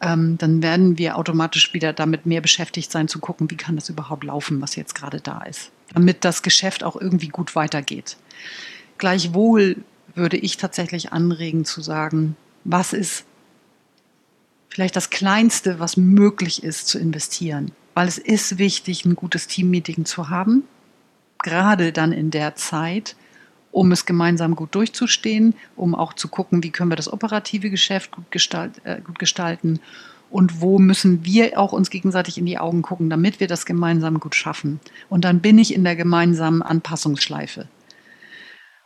Ähm, 0.00 0.38
dann 0.38 0.62
werden 0.62 0.96
wir 0.98 1.16
automatisch 1.16 1.74
wieder 1.74 1.92
damit 1.92 2.24
mehr 2.24 2.40
beschäftigt 2.40 2.90
sein, 2.90 3.08
zu 3.08 3.18
gucken, 3.18 3.50
wie 3.50 3.56
kann 3.56 3.76
das 3.76 3.88
überhaupt 3.88 4.24
laufen, 4.24 4.60
was 4.62 4.76
jetzt 4.76 4.94
gerade 4.94 5.20
da 5.20 5.42
ist, 5.42 5.70
damit 5.92 6.24
das 6.24 6.42
Geschäft 6.42 6.84
auch 6.84 6.96
irgendwie 6.96 7.28
gut 7.28 7.54
weitergeht. 7.54 8.16
Gleichwohl 8.96 9.76
würde 10.14 10.38
ich 10.38 10.56
tatsächlich 10.56 11.12
anregen 11.12 11.64
zu 11.64 11.82
sagen, 11.82 12.36
was 12.64 12.92
ist 12.92 13.24
vielleicht 14.70 14.96
das 14.96 15.10
Kleinste, 15.10 15.80
was 15.80 15.96
möglich 15.96 16.62
ist 16.62 16.88
zu 16.88 16.98
investieren. 16.98 17.72
Weil 17.94 18.08
es 18.08 18.18
ist 18.18 18.58
wichtig, 18.58 19.04
ein 19.04 19.16
gutes 19.16 19.46
Teammeeting 19.48 20.04
zu 20.04 20.30
haben, 20.30 20.64
gerade 21.42 21.92
dann 21.92 22.12
in 22.12 22.30
der 22.30 22.54
Zeit, 22.54 23.16
um 23.72 23.92
es 23.92 24.06
gemeinsam 24.06 24.56
gut 24.56 24.74
durchzustehen, 24.74 25.54
um 25.76 25.94
auch 25.94 26.14
zu 26.14 26.28
gucken, 26.28 26.62
wie 26.62 26.70
können 26.70 26.90
wir 26.90 26.96
das 26.96 27.12
operative 27.12 27.70
Geschäft 27.70 28.10
gut, 28.10 28.30
gestalt, 28.30 28.80
äh, 28.84 29.00
gut 29.00 29.18
gestalten 29.18 29.80
und 30.30 30.60
wo 30.60 30.78
müssen 30.78 31.24
wir 31.24 31.58
auch 31.58 31.72
uns 31.72 31.90
gegenseitig 31.90 32.38
in 32.38 32.46
die 32.46 32.58
Augen 32.58 32.82
gucken, 32.82 33.10
damit 33.10 33.40
wir 33.40 33.48
das 33.48 33.66
gemeinsam 33.66 34.20
gut 34.20 34.34
schaffen. 34.34 34.80
Und 35.08 35.24
dann 35.24 35.40
bin 35.40 35.58
ich 35.58 35.74
in 35.74 35.84
der 35.84 35.96
gemeinsamen 35.96 36.62
Anpassungsschleife. 36.62 37.66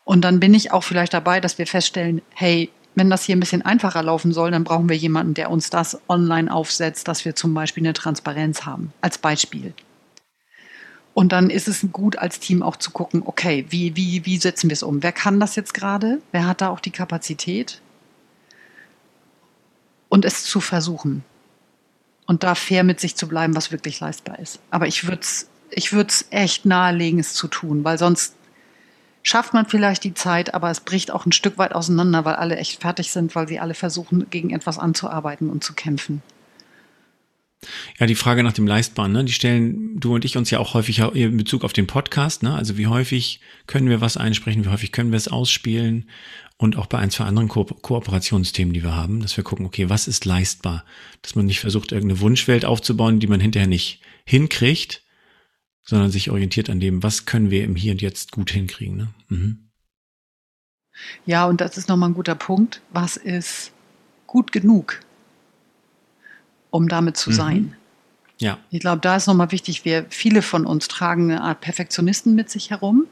Und 0.04 0.22
dann 0.22 0.40
bin 0.40 0.54
ich 0.54 0.72
auch 0.72 0.82
vielleicht 0.82 1.14
dabei, 1.14 1.40
dass 1.40 1.58
wir 1.58 1.66
feststellen, 1.66 2.22
hey, 2.34 2.70
wenn 2.94 3.10
das 3.10 3.24
hier 3.24 3.36
ein 3.36 3.40
bisschen 3.40 3.62
einfacher 3.62 4.02
laufen 4.02 4.32
soll, 4.32 4.50
dann 4.50 4.64
brauchen 4.64 4.88
wir 4.88 4.96
jemanden, 4.96 5.34
der 5.34 5.50
uns 5.50 5.70
das 5.70 6.00
online 6.08 6.52
aufsetzt, 6.52 7.08
dass 7.08 7.24
wir 7.24 7.34
zum 7.34 7.52
Beispiel 7.52 7.82
eine 7.82 7.92
Transparenz 7.92 8.64
haben, 8.64 8.92
als 9.00 9.18
Beispiel. 9.18 9.74
Und 11.14 11.30
dann 11.30 11.48
ist 11.48 11.68
es 11.68 11.86
gut, 11.92 12.16
als 12.16 12.40
Team 12.40 12.62
auch 12.62 12.76
zu 12.76 12.90
gucken, 12.90 13.22
okay, 13.24 13.64
wie, 13.70 13.94
wie, 13.94 14.26
wie 14.26 14.36
setzen 14.36 14.68
wir 14.68 14.74
es 14.74 14.82
um? 14.82 15.02
Wer 15.02 15.12
kann 15.12 15.40
das 15.40 15.54
jetzt 15.54 15.72
gerade? 15.72 16.20
Wer 16.32 16.46
hat 16.46 16.60
da 16.60 16.68
auch 16.68 16.80
die 16.80 16.90
Kapazität? 16.90 17.80
Und 20.08 20.24
es 20.24 20.44
zu 20.44 20.60
versuchen. 20.60 21.24
Und 22.26 22.42
da 22.42 22.54
fair 22.54 22.84
mit 22.84 23.00
sich 23.00 23.16
zu 23.16 23.28
bleiben, 23.28 23.54
was 23.54 23.70
wirklich 23.70 24.00
leistbar 24.00 24.38
ist. 24.38 24.58
Aber 24.70 24.86
ich 24.86 25.06
würde 25.06 25.22
es 25.22 25.48
ich 25.76 25.92
würd's 25.92 26.26
echt 26.30 26.66
nahelegen, 26.66 27.18
es 27.18 27.34
zu 27.34 27.48
tun, 27.48 27.84
weil 27.84 27.98
sonst 27.98 28.34
schafft 29.22 29.54
man 29.54 29.66
vielleicht 29.66 30.04
die 30.04 30.14
Zeit, 30.14 30.54
aber 30.54 30.70
es 30.70 30.80
bricht 30.80 31.10
auch 31.10 31.26
ein 31.26 31.32
Stück 31.32 31.58
weit 31.58 31.74
auseinander, 31.74 32.24
weil 32.24 32.34
alle 32.34 32.56
echt 32.56 32.80
fertig 32.80 33.10
sind, 33.10 33.34
weil 33.34 33.48
sie 33.48 33.58
alle 33.58 33.74
versuchen, 33.74 34.28
gegen 34.30 34.50
etwas 34.50 34.78
anzuarbeiten 34.78 35.50
und 35.50 35.64
zu 35.64 35.74
kämpfen. 35.74 36.22
Ja, 37.98 38.06
die 38.06 38.14
Frage 38.14 38.42
nach 38.42 38.52
dem 38.52 38.66
Leistbaren, 38.66 39.12
ne, 39.12 39.24
die 39.24 39.32
stellen 39.32 39.98
du 39.98 40.14
und 40.14 40.24
ich 40.24 40.36
uns 40.36 40.50
ja 40.50 40.58
auch 40.58 40.74
häufig 40.74 40.98
in 40.98 41.36
Bezug 41.36 41.64
auf 41.64 41.72
den 41.72 41.86
Podcast, 41.86 42.42
ne? 42.42 42.54
Also 42.54 42.76
wie 42.76 42.86
häufig 42.86 43.40
können 43.66 43.88
wir 43.88 44.00
was 44.00 44.16
einsprechen, 44.16 44.64
wie 44.64 44.70
häufig 44.70 44.92
können 44.92 45.12
wir 45.12 45.16
es 45.16 45.28
ausspielen 45.28 46.08
und 46.56 46.76
auch 46.76 46.86
bei 46.86 46.98
ein, 46.98 47.10
zwei 47.10 47.24
anderen 47.24 47.48
Ko 47.48 47.64
Kooperationsthemen, 47.64 48.72
die 48.72 48.82
wir 48.82 48.94
haben, 48.94 49.20
dass 49.20 49.36
wir 49.36 49.44
gucken, 49.44 49.66
okay, 49.66 49.88
was 49.88 50.08
ist 50.08 50.24
leistbar? 50.24 50.84
Dass 51.22 51.34
man 51.34 51.46
nicht 51.46 51.60
versucht, 51.60 51.92
irgendeine 51.92 52.20
Wunschwelt 52.20 52.64
aufzubauen, 52.64 53.20
die 53.20 53.26
man 53.26 53.40
hinterher 53.40 53.68
nicht 53.68 54.00
hinkriegt, 54.24 55.02
sondern 55.82 56.10
sich 56.10 56.30
orientiert 56.30 56.70
an 56.70 56.80
dem, 56.80 57.02
was 57.02 57.26
können 57.26 57.50
wir 57.50 57.64
im 57.64 57.76
Hier 57.76 57.92
und 57.92 58.02
Jetzt 58.02 58.32
gut 58.32 58.50
hinkriegen. 58.50 58.96
Ne? 58.96 59.08
Mhm. 59.28 59.70
Ja, 61.26 61.46
und 61.46 61.60
das 61.60 61.76
ist 61.76 61.88
nochmal 61.88 62.10
ein 62.10 62.14
guter 62.14 62.36
Punkt. 62.36 62.80
Was 62.92 63.16
ist 63.16 63.72
gut 64.26 64.52
genug, 64.52 65.00
um 66.74 66.88
damit 66.88 67.16
zu 67.16 67.30
mhm. 67.30 67.34
sein? 67.34 67.76
Ja. 68.38 68.58
Ich 68.70 68.80
glaube, 68.80 69.00
da 69.00 69.14
ist 69.14 69.28
nochmal 69.28 69.52
wichtig, 69.52 69.84
wir, 69.84 70.06
viele 70.08 70.42
von 70.42 70.66
uns 70.66 70.88
tragen 70.88 71.30
eine 71.30 71.40
Art 71.40 71.60
Perfektionisten 71.60 72.34
mit 72.34 72.50
sich 72.50 72.70
herum. 72.70 73.06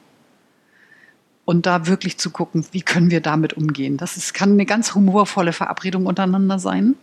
Und 1.45 1.67
da 1.67 1.87
wirklich 1.87 2.19
zu 2.19 2.31
gucken, 2.31 2.67
wie 2.73 2.83
können 2.83 3.11
wir 3.11 3.21
damit 3.21 3.53
umgehen. 3.55 3.97
Das 3.97 4.17
ist, 4.17 4.35
kann 4.35 4.53
eine 4.53 4.67
ganz 4.67 4.95
humorvolle 4.95 5.53
Verabredung 5.53 6.07
untereinander 6.07 6.59
sein. 6.59 6.95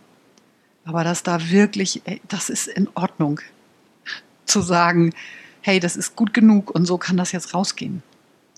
Aber 0.84 1.02
dass 1.02 1.22
da 1.22 1.50
wirklich, 1.50 2.02
das 2.28 2.50
ist 2.50 2.66
in 2.66 2.88
Ordnung 2.94 3.40
zu 4.44 4.60
sagen, 4.60 5.14
hey, 5.62 5.80
das 5.80 5.96
ist 5.96 6.14
gut 6.16 6.34
genug 6.34 6.70
und 6.70 6.84
so 6.84 6.98
kann 6.98 7.16
das 7.16 7.32
jetzt 7.32 7.54
rausgehen 7.54 8.02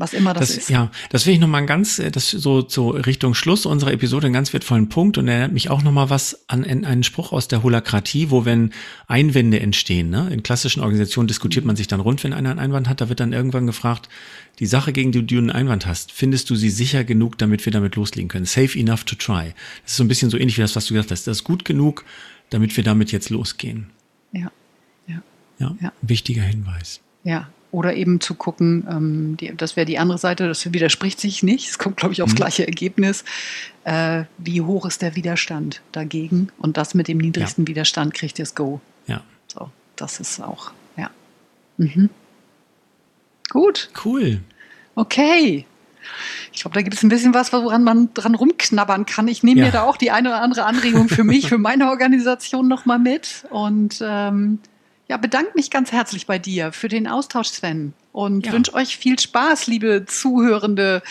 was 0.02 0.12
immer 0.14 0.34
das, 0.34 0.48
das 0.48 0.58
ist. 0.58 0.70
Ja, 0.70 0.90
das 1.10 1.26
will 1.26 1.34
ich 1.34 1.40
nochmal 1.40 1.64
ganz, 1.64 2.00
äh, 2.00 2.10
das 2.10 2.28
so, 2.30 2.68
so 2.68 2.90
Richtung 2.90 3.34
Schluss 3.34 3.64
unserer 3.66 3.92
Episode 3.92 4.26
einen 4.26 4.34
ganz 4.34 4.52
wertvollen 4.52 4.88
Punkt 4.88 5.16
und 5.16 5.28
erinnert 5.28 5.52
mich 5.52 5.70
auch 5.70 5.82
nochmal 5.82 6.10
was 6.10 6.44
an 6.48 6.64
einen 6.64 7.04
Spruch 7.04 7.30
aus 7.32 7.46
der 7.46 7.62
Holakratie, 7.62 8.30
wo 8.30 8.44
wenn 8.44 8.72
Einwände 9.06 9.60
entstehen, 9.60 10.10
ne, 10.10 10.28
in 10.32 10.42
klassischen 10.42 10.80
Organisationen 10.80 11.28
diskutiert 11.28 11.64
man 11.64 11.76
sich 11.76 11.86
dann 11.86 12.00
rund, 12.00 12.24
wenn 12.24 12.32
einer 12.32 12.50
einen 12.50 12.58
Einwand 12.58 12.88
hat, 12.88 13.00
da 13.00 13.08
wird 13.08 13.20
dann 13.20 13.32
irgendwann 13.32 13.66
gefragt, 13.66 14.08
die 14.58 14.66
Sache, 14.66 14.92
gegen 14.92 15.12
die 15.12 15.24
du 15.24 15.38
einen 15.38 15.50
Einwand 15.50 15.86
hast, 15.86 16.10
findest 16.10 16.50
du 16.50 16.56
sie 16.56 16.70
sicher 16.70 17.04
genug, 17.04 17.38
damit 17.38 17.64
wir 17.64 17.72
damit 17.72 17.94
loslegen 17.94 18.28
können? 18.28 18.44
Safe 18.44 18.76
enough 18.78 19.04
to 19.04 19.14
try. 19.14 19.54
Das 19.84 19.92
ist 19.92 19.96
so 19.98 20.04
ein 20.04 20.08
bisschen 20.08 20.30
so 20.30 20.36
ähnlich 20.36 20.58
wie 20.58 20.62
das, 20.62 20.74
was 20.74 20.86
du 20.86 20.94
gesagt 20.94 21.12
hast. 21.12 21.28
Das 21.28 21.38
ist 21.38 21.44
gut 21.44 21.64
genug, 21.64 22.04
damit 22.50 22.76
wir 22.76 22.82
damit 22.82 23.12
jetzt 23.12 23.30
losgehen. 23.30 23.86
Ja. 24.32 24.50
Ja. 25.06 25.22
Ja. 25.58 25.76
ja. 25.80 25.92
Wichtiger 26.02 26.42
Hinweis. 26.42 27.00
Ja, 27.24 27.48
oder 27.72 27.94
eben 27.94 28.20
zu 28.20 28.34
gucken, 28.34 28.86
ähm, 28.88 29.36
die, 29.38 29.56
das 29.56 29.76
wäre 29.76 29.86
die 29.86 29.98
andere 29.98 30.18
Seite, 30.18 30.46
das 30.46 30.72
widerspricht 30.72 31.18
sich 31.18 31.42
nicht, 31.42 31.68
es 31.70 31.78
kommt, 31.78 31.96
glaube 31.96 32.12
ich, 32.12 32.22
aufs 32.22 32.34
mhm. 32.34 32.36
gleiche 32.36 32.66
Ergebnis. 32.66 33.24
Äh, 33.84 34.24
wie 34.38 34.60
hoch 34.60 34.86
ist 34.86 35.02
der 35.02 35.16
Widerstand 35.16 35.80
dagegen? 35.90 36.50
Und 36.58 36.76
das 36.76 36.94
mit 36.94 37.08
dem 37.08 37.18
niedrigsten 37.18 37.64
ja. 37.64 37.68
Widerstand 37.68 38.14
kriegt 38.14 38.38
das 38.38 38.54
Go. 38.54 38.80
Ja. 39.06 39.22
So, 39.48 39.70
das 39.96 40.20
ist 40.20 40.40
auch, 40.40 40.72
ja. 40.96 41.10
Mhm. 41.78 42.10
Gut. 43.48 43.90
Cool. 44.04 44.40
Okay. 44.94 45.64
Ich 46.52 46.60
glaube, 46.60 46.74
da 46.74 46.82
gibt 46.82 46.94
es 46.94 47.02
ein 47.02 47.08
bisschen 47.08 47.32
was, 47.32 47.52
woran 47.52 47.84
man 47.84 48.12
dran 48.12 48.34
rumknabbern 48.34 49.06
kann. 49.06 49.28
Ich 49.28 49.42
nehme 49.42 49.60
ja. 49.60 49.66
mir 49.66 49.72
da 49.72 49.82
auch 49.82 49.96
die 49.96 50.10
eine 50.10 50.28
oder 50.28 50.42
andere 50.42 50.64
Anregung 50.64 51.08
für 51.08 51.24
mich, 51.24 51.48
für 51.48 51.58
meine 51.58 51.88
Organisation 51.88 52.68
nochmal 52.68 52.98
mit. 52.98 53.44
Und 53.50 54.02
ähm, 54.02 54.58
ja, 55.12 55.18
bedanke 55.18 55.52
mich 55.56 55.70
ganz 55.70 55.92
herzlich 55.92 56.26
bei 56.26 56.38
dir 56.38 56.72
für 56.72 56.88
den 56.88 57.06
Austausch, 57.06 57.48
Sven. 57.48 57.92
Und 58.12 58.46
ja. 58.46 58.52
wünsche 58.54 58.72
euch 58.72 58.96
viel 58.96 59.18
Spaß, 59.18 59.66
liebe 59.66 60.06
Zuhörende, 60.06 61.02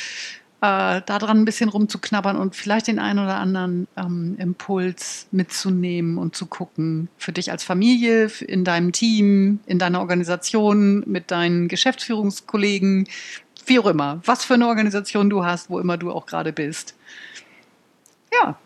äh, 0.60 1.02
daran 1.06 1.42
ein 1.42 1.46
bisschen 1.46 1.70
rumzuknabbern 1.70 2.36
und 2.36 2.56
vielleicht 2.56 2.88
den 2.88 2.98
einen 2.98 3.20
oder 3.20 3.36
anderen 3.36 3.88
ähm, 3.96 4.38
Impuls 4.40 5.28
mitzunehmen 5.30 6.18
und 6.18 6.36
zu 6.36 6.48
gucken. 6.48 7.10
Für 7.20 7.32
dich 7.32 7.52
als 7.52 7.64
Familie, 7.64 8.32
in 8.48 8.64
deinem 8.64 8.92
Team, 8.92 9.60
in 9.68 9.78
deiner 9.78 10.00
Organisation, 10.00 11.04
mit 11.06 11.30
deinen 11.30 11.68
Geschäftsführungskollegen, 11.68 13.08
wie 13.68 13.78
auch 13.78 13.86
immer. 13.86 14.20
Was 14.26 14.46
für 14.46 14.56
eine 14.56 14.66
Organisation 14.66 15.30
du 15.30 15.46
hast, 15.46 15.70
wo 15.70 15.78
immer 15.78 15.98
du 15.98 16.12
auch 16.12 16.26
gerade 16.26 16.54
bist. 16.54 16.96
Ja. 18.34 18.58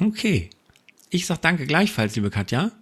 Okay. 0.00 0.50
Ich 1.10 1.26
sag 1.26 1.40
danke 1.42 1.64
gleichfalls, 1.64 2.16
liebe 2.16 2.30
Katja. 2.30 2.72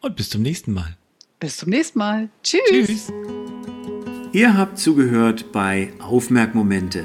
Und 0.00 0.16
bis 0.16 0.30
zum 0.30 0.42
nächsten 0.42 0.72
Mal. 0.72 0.96
Bis 1.38 1.58
zum 1.58 1.70
nächsten 1.70 1.98
Mal. 1.98 2.28
Tschüss. 2.42 2.60
Tschüss. 2.68 3.12
Ihr 4.32 4.56
habt 4.56 4.78
zugehört 4.78 5.52
bei 5.52 5.92
Aufmerkmomente 5.98 7.04